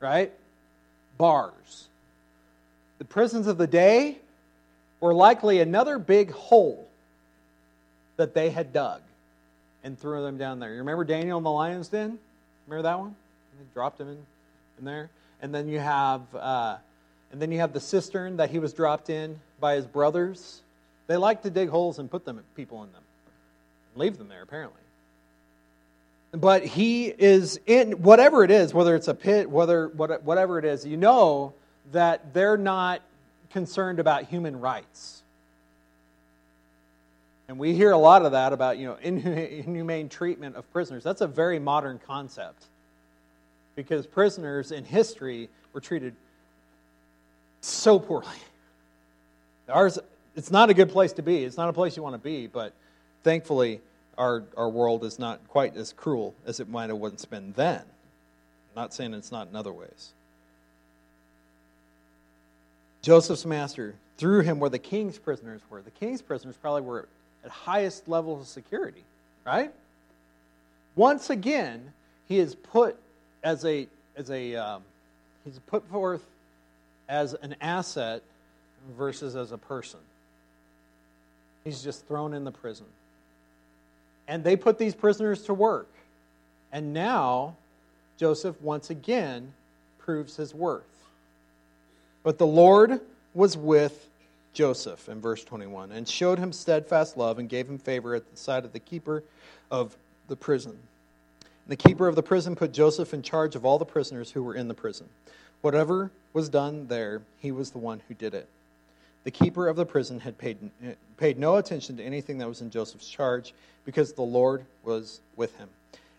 right? 0.00 0.32
Bars. 1.18 1.86
the 2.98 3.04
prisons 3.04 3.46
of 3.46 3.58
the 3.58 3.66
day 3.66 4.18
were 5.00 5.14
likely 5.14 5.60
another 5.60 5.98
big 5.98 6.32
hole 6.32 6.88
that 8.16 8.34
they 8.34 8.50
had 8.50 8.72
dug 8.72 9.02
and 9.84 9.98
threw 9.98 10.22
them 10.22 10.38
down 10.38 10.58
there. 10.58 10.72
You 10.72 10.78
remember 10.78 11.04
Daniel 11.04 11.38
in 11.38 11.44
the 11.44 11.50
lion's 11.50 11.88
den? 11.88 12.18
Remember 12.66 12.82
that 12.82 12.98
one? 12.98 13.14
They 13.58 13.64
dropped 13.74 14.00
him 14.00 14.08
in, 14.08 14.18
in 14.78 14.84
there. 14.84 15.10
And 15.42 15.54
then 15.54 15.68
you 15.68 15.78
have, 15.78 16.22
uh, 16.34 16.76
and 17.32 17.40
then 17.40 17.50
you 17.52 17.60
have 17.60 17.72
the 17.72 17.80
cistern 17.80 18.36
that 18.38 18.50
he 18.50 18.58
was 18.58 18.72
dropped 18.72 19.10
in 19.10 19.40
by 19.58 19.76
his 19.76 19.86
brothers. 19.86 20.60
They 21.06 21.16
like 21.16 21.42
to 21.42 21.50
dig 21.50 21.68
holes 21.68 21.98
and 21.98 22.10
put 22.10 22.24
them 22.24 22.42
people 22.56 22.82
in 22.82 22.92
them, 22.92 23.02
leave 23.96 24.18
them 24.18 24.28
there 24.28 24.42
apparently. 24.42 24.80
But 26.32 26.64
he 26.64 27.06
is 27.06 27.58
in 27.66 28.02
whatever 28.02 28.44
it 28.44 28.52
is, 28.52 28.72
whether 28.72 28.94
it's 28.94 29.08
a 29.08 29.14
pit, 29.14 29.50
whether 29.50 29.88
whatever 29.88 30.58
it 30.58 30.64
is. 30.64 30.86
You 30.86 30.96
know 30.96 31.54
that 31.90 32.32
they're 32.32 32.56
not 32.56 33.02
concerned 33.50 33.98
about 33.98 34.24
human 34.24 34.60
rights. 34.60 35.19
And 37.50 37.58
we 37.58 37.74
hear 37.74 37.90
a 37.90 37.98
lot 37.98 38.24
of 38.24 38.30
that 38.30 38.52
about, 38.52 38.78
you 38.78 38.86
know, 38.86 38.94
inhumane 39.02 40.08
treatment 40.08 40.54
of 40.54 40.72
prisoners. 40.72 41.02
That's 41.02 41.20
a 41.20 41.26
very 41.26 41.58
modern 41.58 41.98
concept. 42.06 42.66
Because 43.74 44.06
prisoners 44.06 44.70
in 44.70 44.84
history 44.84 45.48
were 45.72 45.80
treated 45.80 46.14
so 47.60 47.98
poorly. 47.98 48.28
Ours, 49.68 49.98
it's 50.36 50.52
not 50.52 50.70
a 50.70 50.74
good 50.74 50.90
place 50.90 51.12
to 51.14 51.22
be. 51.22 51.42
It's 51.42 51.56
not 51.56 51.68
a 51.68 51.72
place 51.72 51.96
you 51.96 52.04
want 52.04 52.14
to 52.14 52.20
be, 52.20 52.46
but 52.46 52.72
thankfully, 53.24 53.80
our, 54.16 54.44
our 54.56 54.68
world 54.68 55.02
is 55.02 55.18
not 55.18 55.40
quite 55.48 55.76
as 55.76 55.92
cruel 55.92 56.36
as 56.46 56.60
it 56.60 56.68
might 56.68 56.88
have 56.88 56.98
once 56.98 57.24
been 57.24 57.52
then. 57.54 57.80
I'm 57.80 58.76
not 58.76 58.94
saying 58.94 59.12
it's 59.12 59.32
not 59.32 59.48
in 59.48 59.56
other 59.56 59.72
ways. 59.72 60.12
Joseph's 63.02 63.44
master 63.44 63.96
threw 64.18 64.42
him 64.42 64.60
where 64.60 64.70
the 64.70 64.78
king's 64.78 65.18
prisoners 65.18 65.62
were. 65.68 65.82
The 65.82 65.90
king's 65.90 66.22
prisoners 66.22 66.56
probably 66.56 66.82
were 66.82 67.08
at 67.44 67.50
highest 67.50 68.08
levels 68.08 68.40
of 68.42 68.46
security, 68.46 69.04
right? 69.46 69.72
Once 70.96 71.30
again, 71.30 71.92
he 72.28 72.38
is 72.38 72.54
put 72.54 72.96
as 73.42 73.64
a 73.64 73.86
as 74.16 74.30
a 74.30 74.56
um, 74.56 74.82
he's 75.44 75.58
put 75.66 75.86
forth 75.88 76.24
as 77.08 77.34
an 77.34 77.56
asset 77.60 78.22
versus 78.96 79.36
as 79.36 79.52
a 79.52 79.58
person. 79.58 80.00
He's 81.64 81.82
just 81.82 82.06
thrown 82.06 82.34
in 82.34 82.44
the 82.44 82.52
prison. 82.52 82.86
And 84.28 84.44
they 84.44 84.56
put 84.56 84.78
these 84.78 84.94
prisoners 84.94 85.42
to 85.42 85.54
work. 85.54 85.88
And 86.72 86.92
now 86.92 87.56
Joseph 88.16 88.60
once 88.62 88.90
again 88.90 89.52
proves 89.98 90.36
his 90.36 90.54
worth. 90.54 90.84
But 92.22 92.38
the 92.38 92.46
Lord 92.46 93.00
was 93.34 93.56
with 93.56 94.09
Joseph 94.52 95.08
in 95.08 95.20
verse 95.20 95.44
21 95.44 95.92
and 95.92 96.08
showed 96.08 96.38
him 96.38 96.52
steadfast 96.52 97.16
love 97.16 97.38
and 97.38 97.48
gave 97.48 97.68
him 97.68 97.78
favor 97.78 98.14
at 98.14 98.30
the 98.30 98.36
side 98.36 98.64
of 98.64 98.72
the 98.72 98.80
keeper 98.80 99.22
of 99.70 99.96
the 100.28 100.36
prison. 100.36 100.78
The 101.66 101.76
keeper 101.76 102.08
of 102.08 102.16
the 102.16 102.22
prison 102.22 102.56
put 102.56 102.72
Joseph 102.72 103.14
in 103.14 103.22
charge 103.22 103.54
of 103.54 103.64
all 103.64 103.78
the 103.78 103.84
prisoners 103.84 104.32
who 104.32 104.42
were 104.42 104.54
in 104.54 104.68
the 104.68 104.74
prison. 104.74 105.08
Whatever 105.60 106.10
was 106.32 106.48
done 106.48 106.88
there, 106.88 107.22
he 107.38 107.52
was 107.52 107.70
the 107.70 107.78
one 107.78 108.00
who 108.08 108.14
did 108.14 108.34
it. 108.34 108.48
The 109.24 109.30
keeper 109.30 109.68
of 109.68 109.76
the 109.76 109.86
prison 109.86 110.20
had 110.20 110.38
paid, 110.38 110.58
paid 111.16 111.38
no 111.38 111.56
attention 111.56 111.96
to 111.98 112.02
anything 112.02 112.38
that 112.38 112.48
was 112.48 112.60
in 112.60 112.70
Joseph's 112.70 113.08
charge 113.08 113.52
because 113.84 114.12
the 114.12 114.22
Lord 114.22 114.64
was 114.82 115.20
with 115.36 115.56
him. 115.58 115.68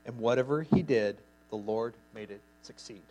And 0.05 0.17
whatever 0.19 0.61
he 0.61 0.83
did, 0.83 1.17
the 1.49 1.57
Lord 1.57 1.93
made 2.13 2.29
it 2.29 2.41
succeed. 2.63 3.01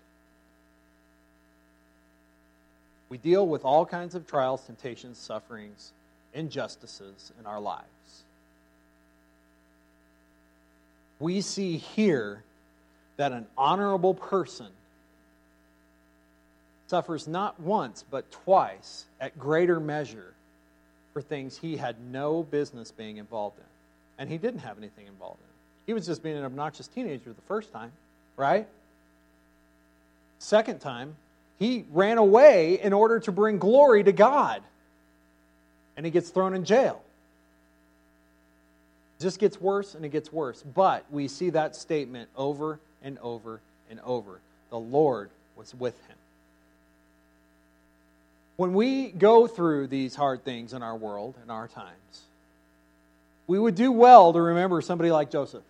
We 3.10 3.18
deal 3.18 3.46
with 3.46 3.64
all 3.64 3.84
kinds 3.84 4.14
of 4.14 4.26
trials, 4.26 4.62
temptations, 4.64 5.18
sufferings, 5.18 5.92
injustices 6.32 7.32
in 7.38 7.44
our 7.44 7.60
lives. 7.60 7.84
We 11.18 11.42
see 11.42 11.76
here 11.76 12.42
that 13.18 13.32
an 13.32 13.46
honorable 13.58 14.14
person 14.14 14.68
suffers 16.86 17.28
not 17.28 17.60
once, 17.60 18.04
but 18.10 18.30
twice 18.30 19.04
at 19.20 19.38
greater 19.38 19.78
measure 19.78 20.32
for 21.12 21.20
things 21.20 21.58
he 21.58 21.76
had 21.76 21.96
no 22.00 22.42
business 22.42 22.90
being 22.90 23.18
involved 23.18 23.58
in. 23.58 23.64
And 24.18 24.30
he 24.30 24.38
didn't 24.38 24.60
have 24.60 24.78
anything 24.78 25.06
involved 25.06 25.40
in. 25.40 25.46
He 25.86 25.92
was 25.92 26.06
just 26.06 26.22
being 26.22 26.36
an 26.36 26.44
obnoxious 26.44 26.86
teenager 26.86 27.32
the 27.32 27.42
first 27.42 27.72
time, 27.72 27.92
right? 28.36 28.66
Second 30.38 30.80
time, 30.80 31.16
he 31.60 31.84
ran 31.92 32.16
away 32.16 32.80
in 32.80 32.94
order 32.94 33.20
to 33.20 33.30
bring 33.30 33.58
glory 33.58 34.02
to 34.02 34.12
God. 34.12 34.62
And 35.96 36.06
he 36.06 36.10
gets 36.10 36.30
thrown 36.30 36.54
in 36.54 36.64
jail. 36.64 37.02
It 39.18 39.22
just 39.22 39.38
gets 39.38 39.60
worse 39.60 39.94
and 39.94 40.02
it 40.04 40.08
gets 40.08 40.32
worse. 40.32 40.62
But 40.62 41.04
we 41.10 41.28
see 41.28 41.50
that 41.50 41.76
statement 41.76 42.30
over 42.34 42.80
and 43.04 43.18
over 43.18 43.60
and 43.90 44.00
over. 44.00 44.40
The 44.70 44.78
Lord 44.78 45.28
was 45.54 45.74
with 45.74 45.94
him. 46.08 46.16
When 48.56 48.72
we 48.72 49.08
go 49.08 49.46
through 49.46 49.88
these 49.88 50.14
hard 50.14 50.44
things 50.44 50.72
in 50.72 50.82
our 50.82 50.96
world, 50.96 51.34
in 51.44 51.50
our 51.50 51.68
times, 51.68 52.22
we 53.46 53.58
would 53.58 53.74
do 53.74 53.92
well 53.92 54.32
to 54.32 54.40
remember 54.40 54.80
somebody 54.80 55.10
like 55.10 55.30
Joseph. 55.30 55.64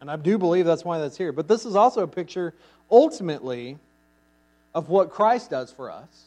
And 0.00 0.10
I 0.10 0.16
do 0.16 0.38
believe 0.38 0.64
that's 0.64 0.84
why 0.84 0.98
that's 0.98 1.18
here. 1.18 1.32
But 1.32 1.48
this 1.48 1.66
is 1.66 1.76
also 1.76 2.02
a 2.02 2.08
picture, 2.08 2.54
ultimately, 2.90 3.76
of 4.74 4.88
what 4.88 5.10
Christ 5.10 5.50
does 5.50 5.70
for 5.70 5.90
us. 5.90 6.24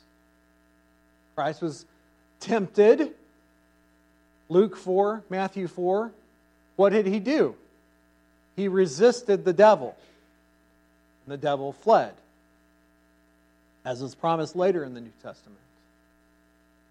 Christ 1.36 1.62
was 1.62 1.86
tempted. 2.40 3.14
Luke 4.50 4.76
4, 4.76 5.24
Matthew 5.30 5.68
4. 5.68 6.12
What 6.76 6.90
did 6.90 7.06
he 7.06 7.20
do? 7.20 7.56
He 8.56 8.68
resisted 8.68 9.46
the 9.46 9.54
devil, 9.54 9.96
and 11.26 11.34
the 11.34 11.38
devil 11.38 11.74
fled, 11.74 12.14
as 13.86 14.02
is 14.02 14.14
promised 14.14 14.56
later 14.56 14.84
in 14.84 14.94
the 14.94 15.02
New 15.02 15.14
Testament. 15.24 15.60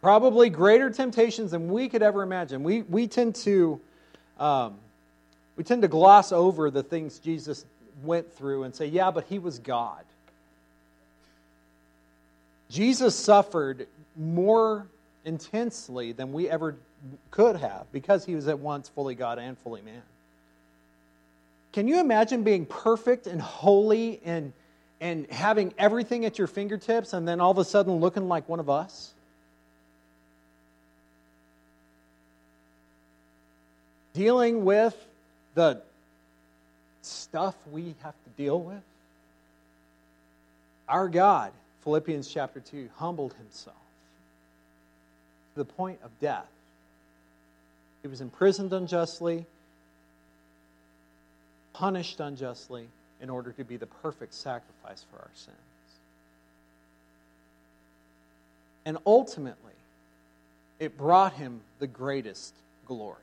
Probably 0.01 0.51
greater 0.51 0.91
temptations 0.91 1.53
than 1.53 1.69
we 1.69 1.89
could 1.89 2.03
ever 2.03 2.23
imagine. 2.23 2.65
We, 2.65 2.83
we 2.83 3.07
tend 3.07 3.37
to. 3.37 3.81
Um, 4.41 4.75
we 5.57 5.65
tend 5.65 5.83
to 5.83 5.89
gloss 5.89 6.33
over 6.33 6.71
the 6.71 6.83
things 6.83 7.19
Jesus 7.19 7.65
went 8.03 8.33
through 8.33 8.65
and 8.65 8.75
say, 8.75 8.87
yeah, 8.87 9.11
but 9.11 9.25
he 9.29 9.39
was 9.39 9.59
God. 9.59 10.03
Jesus 12.73 13.15
suffered 13.15 13.87
more 14.17 14.87
intensely 15.27 16.13
than 16.13 16.33
we 16.33 16.49
ever 16.49 16.75
could 17.31 17.57
have 17.57 17.85
because 17.93 18.25
he 18.25 18.35
was 18.35 18.49
at 18.49 18.59
once 18.59 18.89
fully 18.89 19.15
God 19.15 19.39
and 19.39 19.59
fully 19.59 19.83
man. 19.83 20.01
Can 21.73 21.87
you 21.87 22.01
imagine 22.01 22.45
being 22.45 22.65
perfect 22.65 23.27
and 23.27 23.43
holy 23.43 24.23
and, 24.25 24.55
and 25.03 25.31
having 25.31 25.75
everything 25.77 26.25
at 26.25 26.39
your 26.39 26.47
fingertips 26.47 27.13
and 27.13 27.29
then 27.29 27.43
all 27.43 27.51
of 27.51 27.59
a 27.59 27.65
sudden 27.65 27.97
looking 27.97 28.27
like 28.27 28.49
one 28.49 28.59
of 28.59 28.71
us? 28.71 29.13
Dealing 34.15 34.65
with 34.65 34.97
the 35.55 35.83
stuff 37.03 37.55
we 37.71 37.95
have 38.03 38.15
to 38.25 38.31
deal 38.43 38.59
with? 38.59 38.83
Our 40.89 41.11
God 41.11 41.53
Philippians 41.85 42.29
chapter 42.29 42.61
2, 42.61 42.89
humbled 42.97 43.35
himself 43.35 43.77
to 45.55 45.59
the 45.59 45.65
point 45.65 45.99
of 46.05 46.11
death. 46.21 46.49
He 48.03 48.09
was 48.09 48.21
imprisoned 48.21 48.73
unjustly, 48.73 49.47
punished 51.73 52.21
unjustly, 52.21 52.89
in 53.21 53.31
order 53.31 53.53
to 53.53 53.65
be 53.65 53.77
the 53.77 53.87
perfect 53.87 54.35
sacrifice 54.35 55.05
for 55.11 55.19
our 55.19 55.31
sins. 55.35 55.57
And 58.85 58.99
ultimately, 59.07 59.73
it 60.81 60.99
brought 60.99 61.35
him 61.35 61.61
the 61.79 61.87
greatest 61.87 62.55
glory. 62.87 63.19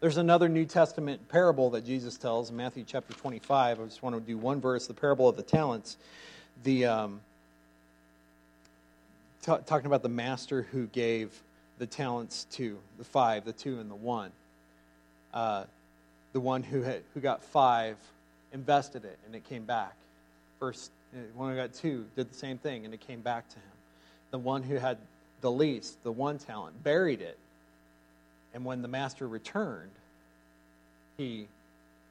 There's 0.00 0.18
another 0.18 0.48
New 0.50 0.66
Testament 0.66 1.26
parable 1.30 1.70
that 1.70 1.86
Jesus 1.86 2.18
tells 2.18 2.50
in 2.50 2.56
Matthew 2.56 2.84
chapter 2.86 3.14
25. 3.14 3.80
I 3.80 3.84
just 3.84 4.02
want 4.02 4.14
to 4.14 4.20
do 4.20 4.36
one 4.36 4.60
verse, 4.60 4.86
the 4.86 4.94
parable 4.94 5.26
of 5.26 5.36
the 5.36 5.42
talents. 5.42 5.96
The, 6.64 6.84
um, 6.84 7.20
t- 9.46 9.56
talking 9.64 9.86
about 9.86 10.02
the 10.02 10.08
master 10.08 10.62
who 10.72 10.86
gave 10.88 11.30
the 11.78 11.86
talents 11.86 12.46
to 12.52 12.78
the 12.98 13.04
five, 13.04 13.44
the 13.44 13.52
two, 13.52 13.78
and 13.78 13.90
the 13.90 13.94
one. 13.94 14.32
Uh, 15.32 15.64
the 16.32 16.40
one 16.40 16.62
who 16.62 16.82
had, 16.82 17.02
who 17.14 17.20
got 17.20 17.42
five 17.42 17.96
invested 18.52 19.04
it, 19.04 19.18
and 19.26 19.34
it 19.34 19.44
came 19.48 19.64
back. 19.64 19.94
First, 20.58 20.90
uh, 21.14 21.20
one 21.34 21.50
who 21.50 21.56
got 21.56 21.74
two 21.74 22.06
did 22.16 22.30
the 22.30 22.34
same 22.34 22.58
thing, 22.58 22.84
and 22.84 22.92
it 22.92 23.00
came 23.00 23.20
back 23.20 23.48
to 23.50 23.56
him. 23.56 23.62
The 24.32 24.38
one 24.38 24.62
who 24.62 24.76
had 24.76 24.98
the 25.40 25.50
least, 25.50 26.02
the 26.02 26.12
one 26.12 26.38
talent, 26.38 26.82
buried 26.82 27.20
it, 27.20 27.38
and 28.52 28.64
when 28.64 28.82
the 28.82 28.88
master 28.88 29.28
returned, 29.28 29.90
he 31.16 31.46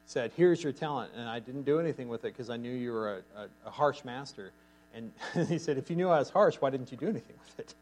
said, 0.06 0.32
"Here's 0.36 0.62
your 0.62 0.72
talent," 0.72 1.12
and 1.16 1.28
I 1.28 1.40
didn't 1.40 1.64
do 1.64 1.80
anything 1.80 2.08
with 2.08 2.24
it 2.24 2.32
because 2.32 2.50
I 2.50 2.56
knew 2.56 2.72
you 2.72 2.92
were 2.92 3.16
a, 3.36 3.40
a, 3.40 3.48
a 3.66 3.70
harsh 3.70 4.04
master 4.04 4.52
And 4.96 5.12
he 5.48 5.58
said, 5.58 5.78
If 5.78 5.90
you 5.90 5.96
knew 5.96 6.08
I 6.08 6.18
was 6.18 6.30
harsh, 6.30 6.56
why 6.56 6.70
didn't 6.70 6.90
you 6.90 6.96
do 6.96 7.08
anything 7.08 7.36
with 7.44 7.60
it? 7.60 7.74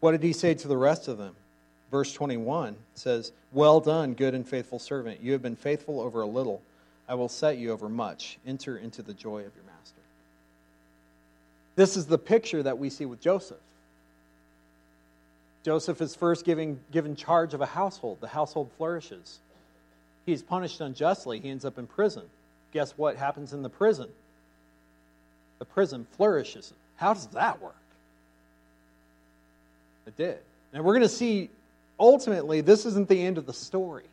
What 0.00 0.12
did 0.12 0.22
he 0.22 0.32
say 0.32 0.54
to 0.54 0.68
the 0.68 0.76
rest 0.76 1.08
of 1.08 1.18
them? 1.18 1.34
Verse 1.90 2.12
21 2.12 2.76
says, 2.94 3.32
Well 3.52 3.80
done, 3.80 4.14
good 4.14 4.34
and 4.34 4.48
faithful 4.48 4.78
servant. 4.78 5.20
You 5.20 5.32
have 5.32 5.42
been 5.42 5.56
faithful 5.56 6.00
over 6.00 6.20
a 6.20 6.26
little. 6.26 6.62
I 7.08 7.14
will 7.14 7.28
set 7.28 7.58
you 7.58 7.72
over 7.72 7.88
much. 7.88 8.38
Enter 8.46 8.76
into 8.76 9.02
the 9.02 9.14
joy 9.14 9.38
of 9.38 9.54
your 9.54 9.64
master. 9.64 10.00
This 11.74 11.96
is 11.96 12.06
the 12.06 12.18
picture 12.18 12.62
that 12.62 12.78
we 12.78 12.90
see 12.90 13.06
with 13.06 13.20
Joseph. 13.20 13.58
Joseph 15.64 16.00
is 16.00 16.14
first 16.14 16.44
giving, 16.44 16.78
given 16.92 17.16
charge 17.16 17.54
of 17.54 17.60
a 17.60 17.66
household. 17.66 18.18
The 18.20 18.28
household 18.28 18.70
flourishes. 18.76 19.38
He's 20.26 20.42
punished 20.42 20.80
unjustly. 20.80 21.40
He 21.40 21.48
ends 21.48 21.64
up 21.64 21.78
in 21.78 21.86
prison. 21.86 22.24
Guess 22.72 22.92
what 22.96 23.16
happens 23.16 23.52
in 23.52 23.62
the 23.62 23.70
prison? 23.70 24.08
The 25.58 25.64
prison 25.64 26.06
flourishes. 26.16 26.72
How 26.96 27.14
does 27.14 27.26
that 27.28 27.60
work? 27.60 27.74
It 30.06 30.16
did. 30.16 30.38
And 30.72 30.84
we're 30.84 30.94
going 30.94 31.02
to 31.02 31.08
see 31.08 31.50
ultimately, 31.98 32.60
this 32.60 32.86
isn't 32.86 33.08
the 33.08 33.24
end 33.24 33.38
of 33.38 33.46
the 33.46 33.52
story. 33.52 34.04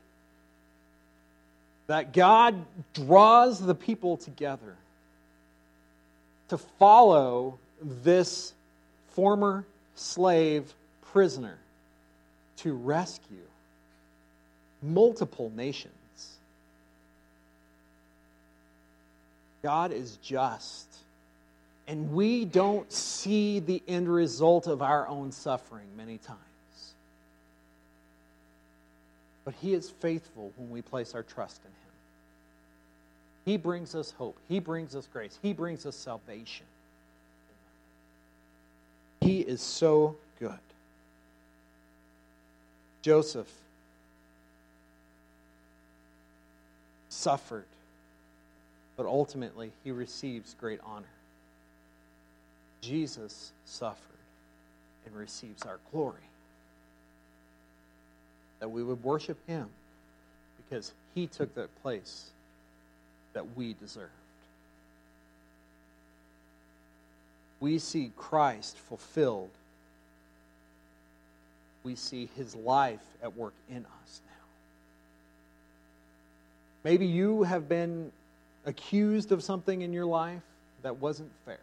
That 1.88 2.13
God 2.13 2.65
draws 2.93 3.60
the 3.60 3.75
people 3.75 4.17
together 4.17 4.75
to 6.49 6.58
follow 6.58 7.60
this 7.81 8.53
former 9.12 9.65
slave 9.95 10.73
prisoner 11.12 11.58
to 12.58 12.73
rescue 12.73 13.38
multiple 14.81 15.51
nations. 15.55 15.93
God 19.63 19.91
is 19.91 20.17
just. 20.17 20.88
And 21.88 22.13
we 22.13 22.45
don't 22.45 22.91
see 22.91 23.60
the 23.60 23.82
end 23.88 24.10
result 24.10 24.67
of 24.67 24.82
our 24.82 25.08
own 25.08 25.32
suffering 25.32 25.88
many 25.95 26.17
times. 26.17 26.39
But 29.43 29.54
He 29.62 29.74
is 29.74 29.89
faithful 29.89 30.52
when 30.58 30.69
we 30.71 30.82
place 30.82 31.13
our 31.13 31.24
trust 31.24 31.62
in 31.63 31.69
Him. 31.69 31.76
He 33.45 33.58
brings 33.58 33.93
us 33.93 34.12
hope, 34.12 34.38
He 34.48 34.60
brings 34.60 34.95
us 34.95 35.08
grace, 35.12 35.38
He 35.41 35.54
brings 35.54 35.86
us 35.86 35.95
salvation. 35.95 36.65
He 39.21 39.41
is 39.41 39.62
so 39.62 40.17
good. 40.39 40.60
Joseph 43.02 43.52
suffered, 47.10 47.65
but 48.98 49.06
ultimately 49.06 49.71
he 49.84 49.91
receives 49.91 50.56
great 50.60 50.80
honor. 50.84 51.06
Jesus 52.86 53.52
suffered 53.65 54.00
and 55.06 55.15
receives 55.15 55.63
our 55.63 55.80
glory. 55.91 56.21
That 58.60 58.69
we 58.69 58.84
would 58.84 59.04
worship 59.04 59.38
him 59.48 59.67
because 60.58 60.91
he 61.13 61.28
took 61.28 61.54
that 61.56 61.69
place 61.82 62.30
that 63.34 63.56
we 63.56 63.74
deserved. 63.74 64.10
We 67.60 67.80
see 67.80 68.12
Christ 68.15 68.78
fulfilled. 68.78 69.50
We 71.84 71.95
see 71.95 72.30
his 72.36 72.56
life 72.56 73.04
at 73.24 73.36
work 73.36 73.54
in 73.69 73.78
us 73.78 74.21
now. 74.26 74.32
Maybe 76.84 77.06
you 77.06 77.43
have 77.43 77.67
been 77.67 78.12
accused 78.65 79.32
of 79.32 79.43
something 79.43 79.82
in 79.82 79.93
your 79.93 80.06
life 80.06 80.41
that 80.84 80.98
wasn't 80.98 81.32
fair. 81.45 81.60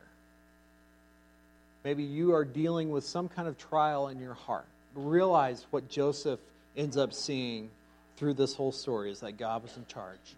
Maybe 1.84 2.04
you 2.04 2.34
are 2.34 2.44
dealing 2.44 2.90
with 2.90 3.04
some 3.04 3.28
kind 3.28 3.48
of 3.48 3.58
trial 3.58 4.08
in 4.08 4.20
your 4.20 4.34
heart. 4.34 4.66
Realize 4.94 5.66
what 5.70 5.88
Joseph 5.88 6.38
ends 6.76 6.96
up 6.96 7.12
seeing 7.12 7.70
through 8.16 8.34
this 8.34 8.54
whole 8.54 8.72
story 8.72 9.10
is 9.10 9.20
that 9.20 9.36
God 9.36 9.62
was 9.62 9.76
in 9.76 9.84
charge. 9.86 10.36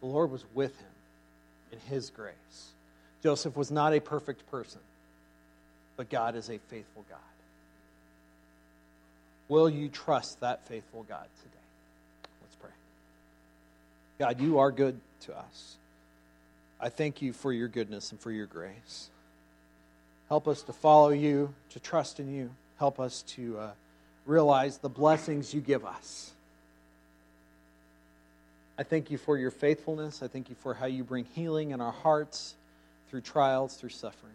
The 0.00 0.06
Lord 0.06 0.30
was 0.30 0.44
with 0.54 0.78
him 0.78 0.86
in 1.72 1.78
his 1.80 2.10
grace. 2.10 2.72
Joseph 3.22 3.56
was 3.56 3.70
not 3.70 3.92
a 3.92 4.00
perfect 4.00 4.48
person, 4.50 4.80
but 5.96 6.08
God 6.08 6.36
is 6.36 6.48
a 6.48 6.58
faithful 6.58 7.04
God. 7.08 7.18
Will 9.48 9.68
you 9.68 9.88
trust 9.88 10.40
that 10.40 10.66
faithful 10.66 11.04
God 11.08 11.26
today? 11.42 12.30
Let's 12.42 12.54
pray. 12.56 12.70
God, 14.18 14.40
you 14.40 14.58
are 14.58 14.70
good 14.70 15.00
to 15.22 15.36
us. 15.36 15.76
I 16.80 16.90
thank 16.90 17.22
you 17.22 17.32
for 17.32 17.52
your 17.52 17.66
goodness 17.66 18.12
and 18.12 18.20
for 18.20 18.30
your 18.30 18.46
grace. 18.46 19.10
Help 20.28 20.46
us 20.46 20.62
to 20.62 20.72
follow 20.74 21.08
you, 21.08 21.54
to 21.70 21.80
trust 21.80 22.20
in 22.20 22.32
you. 22.32 22.50
Help 22.78 23.00
us 23.00 23.22
to 23.22 23.58
uh, 23.58 23.70
realize 24.26 24.78
the 24.78 24.88
blessings 24.88 25.54
you 25.54 25.60
give 25.60 25.86
us. 25.86 26.32
I 28.78 28.82
thank 28.82 29.10
you 29.10 29.16
for 29.16 29.38
your 29.38 29.50
faithfulness. 29.50 30.22
I 30.22 30.28
thank 30.28 30.50
you 30.50 30.54
for 30.62 30.74
how 30.74 30.86
you 30.86 31.02
bring 31.02 31.24
healing 31.34 31.70
in 31.70 31.80
our 31.80 31.92
hearts 31.92 32.54
through 33.10 33.22
trials, 33.22 33.74
through 33.74 33.88
suffering. 33.88 34.34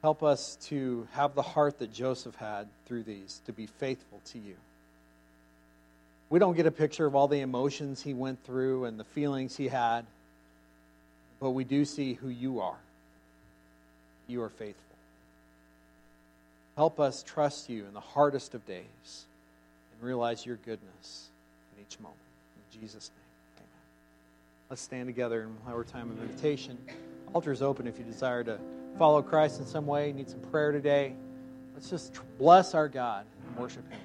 Help 0.00 0.22
us 0.22 0.56
to 0.62 1.06
have 1.12 1.34
the 1.34 1.42
heart 1.42 1.78
that 1.80 1.92
Joseph 1.92 2.34
had 2.36 2.68
through 2.86 3.02
these, 3.02 3.42
to 3.46 3.52
be 3.52 3.66
faithful 3.66 4.20
to 4.32 4.38
you. 4.38 4.54
We 6.30 6.38
don't 6.38 6.56
get 6.56 6.66
a 6.66 6.70
picture 6.70 7.04
of 7.04 7.14
all 7.14 7.28
the 7.28 7.40
emotions 7.40 8.02
he 8.02 8.14
went 8.14 8.42
through 8.44 8.86
and 8.86 8.98
the 8.98 9.04
feelings 9.04 9.56
he 9.56 9.68
had, 9.68 10.06
but 11.38 11.50
we 11.50 11.64
do 11.64 11.84
see 11.84 12.14
who 12.14 12.28
you 12.28 12.60
are 12.60 12.78
you 14.28 14.42
are 14.42 14.48
faithful. 14.48 14.84
Help 16.76 17.00
us 17.00 17.24
trust 17.24 17.68
you 17.68 17.86
in 17.86 17.94
the 17.94 18.00
hardest 18.00 18.54
of 18.54 18.64
days 18.64 18.84
and 19.92 20.06
realize 20.06 20.46
your 20.46 20.56
goodness 20.64 21.28
in 21.74 21.82
each 21.82 21.98
moment. 21.98 22.18
In 22.72 22.80
Jesus' 22.80 23.10
name, 23.10 23.58
amen. 23.58 23.68
Let's 24.70 24.82
stand 24.82 25.08
together 25.08 25.42
and 25.42 25.56
have 25.66 25.74
our 25.74 25.82
time 25.82 26.10
of 26.10 26.22
invitation. 26.22 26.78
Altar 27.32 27.50
is 27.50 27.62
open 27.62 27.88
if 27.88 27.98
you 27.98 28.04
desire 28.04 28.44
to 28.44 28.60
follow 28.96 29.22
Christ 29.22 29.58
in 29.58 29.66
some 29.66 29.86
way, 29.86 30.12
need 30.12 30.28
some 30.28 30.40
prayer 30.40 30.70
today. 30.70 31.14
Let's 31.74 31.90
just 31.90 32.20
bless 32.38 32.74
our 32.74 32.88
God 32.88 33.26
and 33.46 33.56
worship 33.56 33.90
Him. 33.90 34.00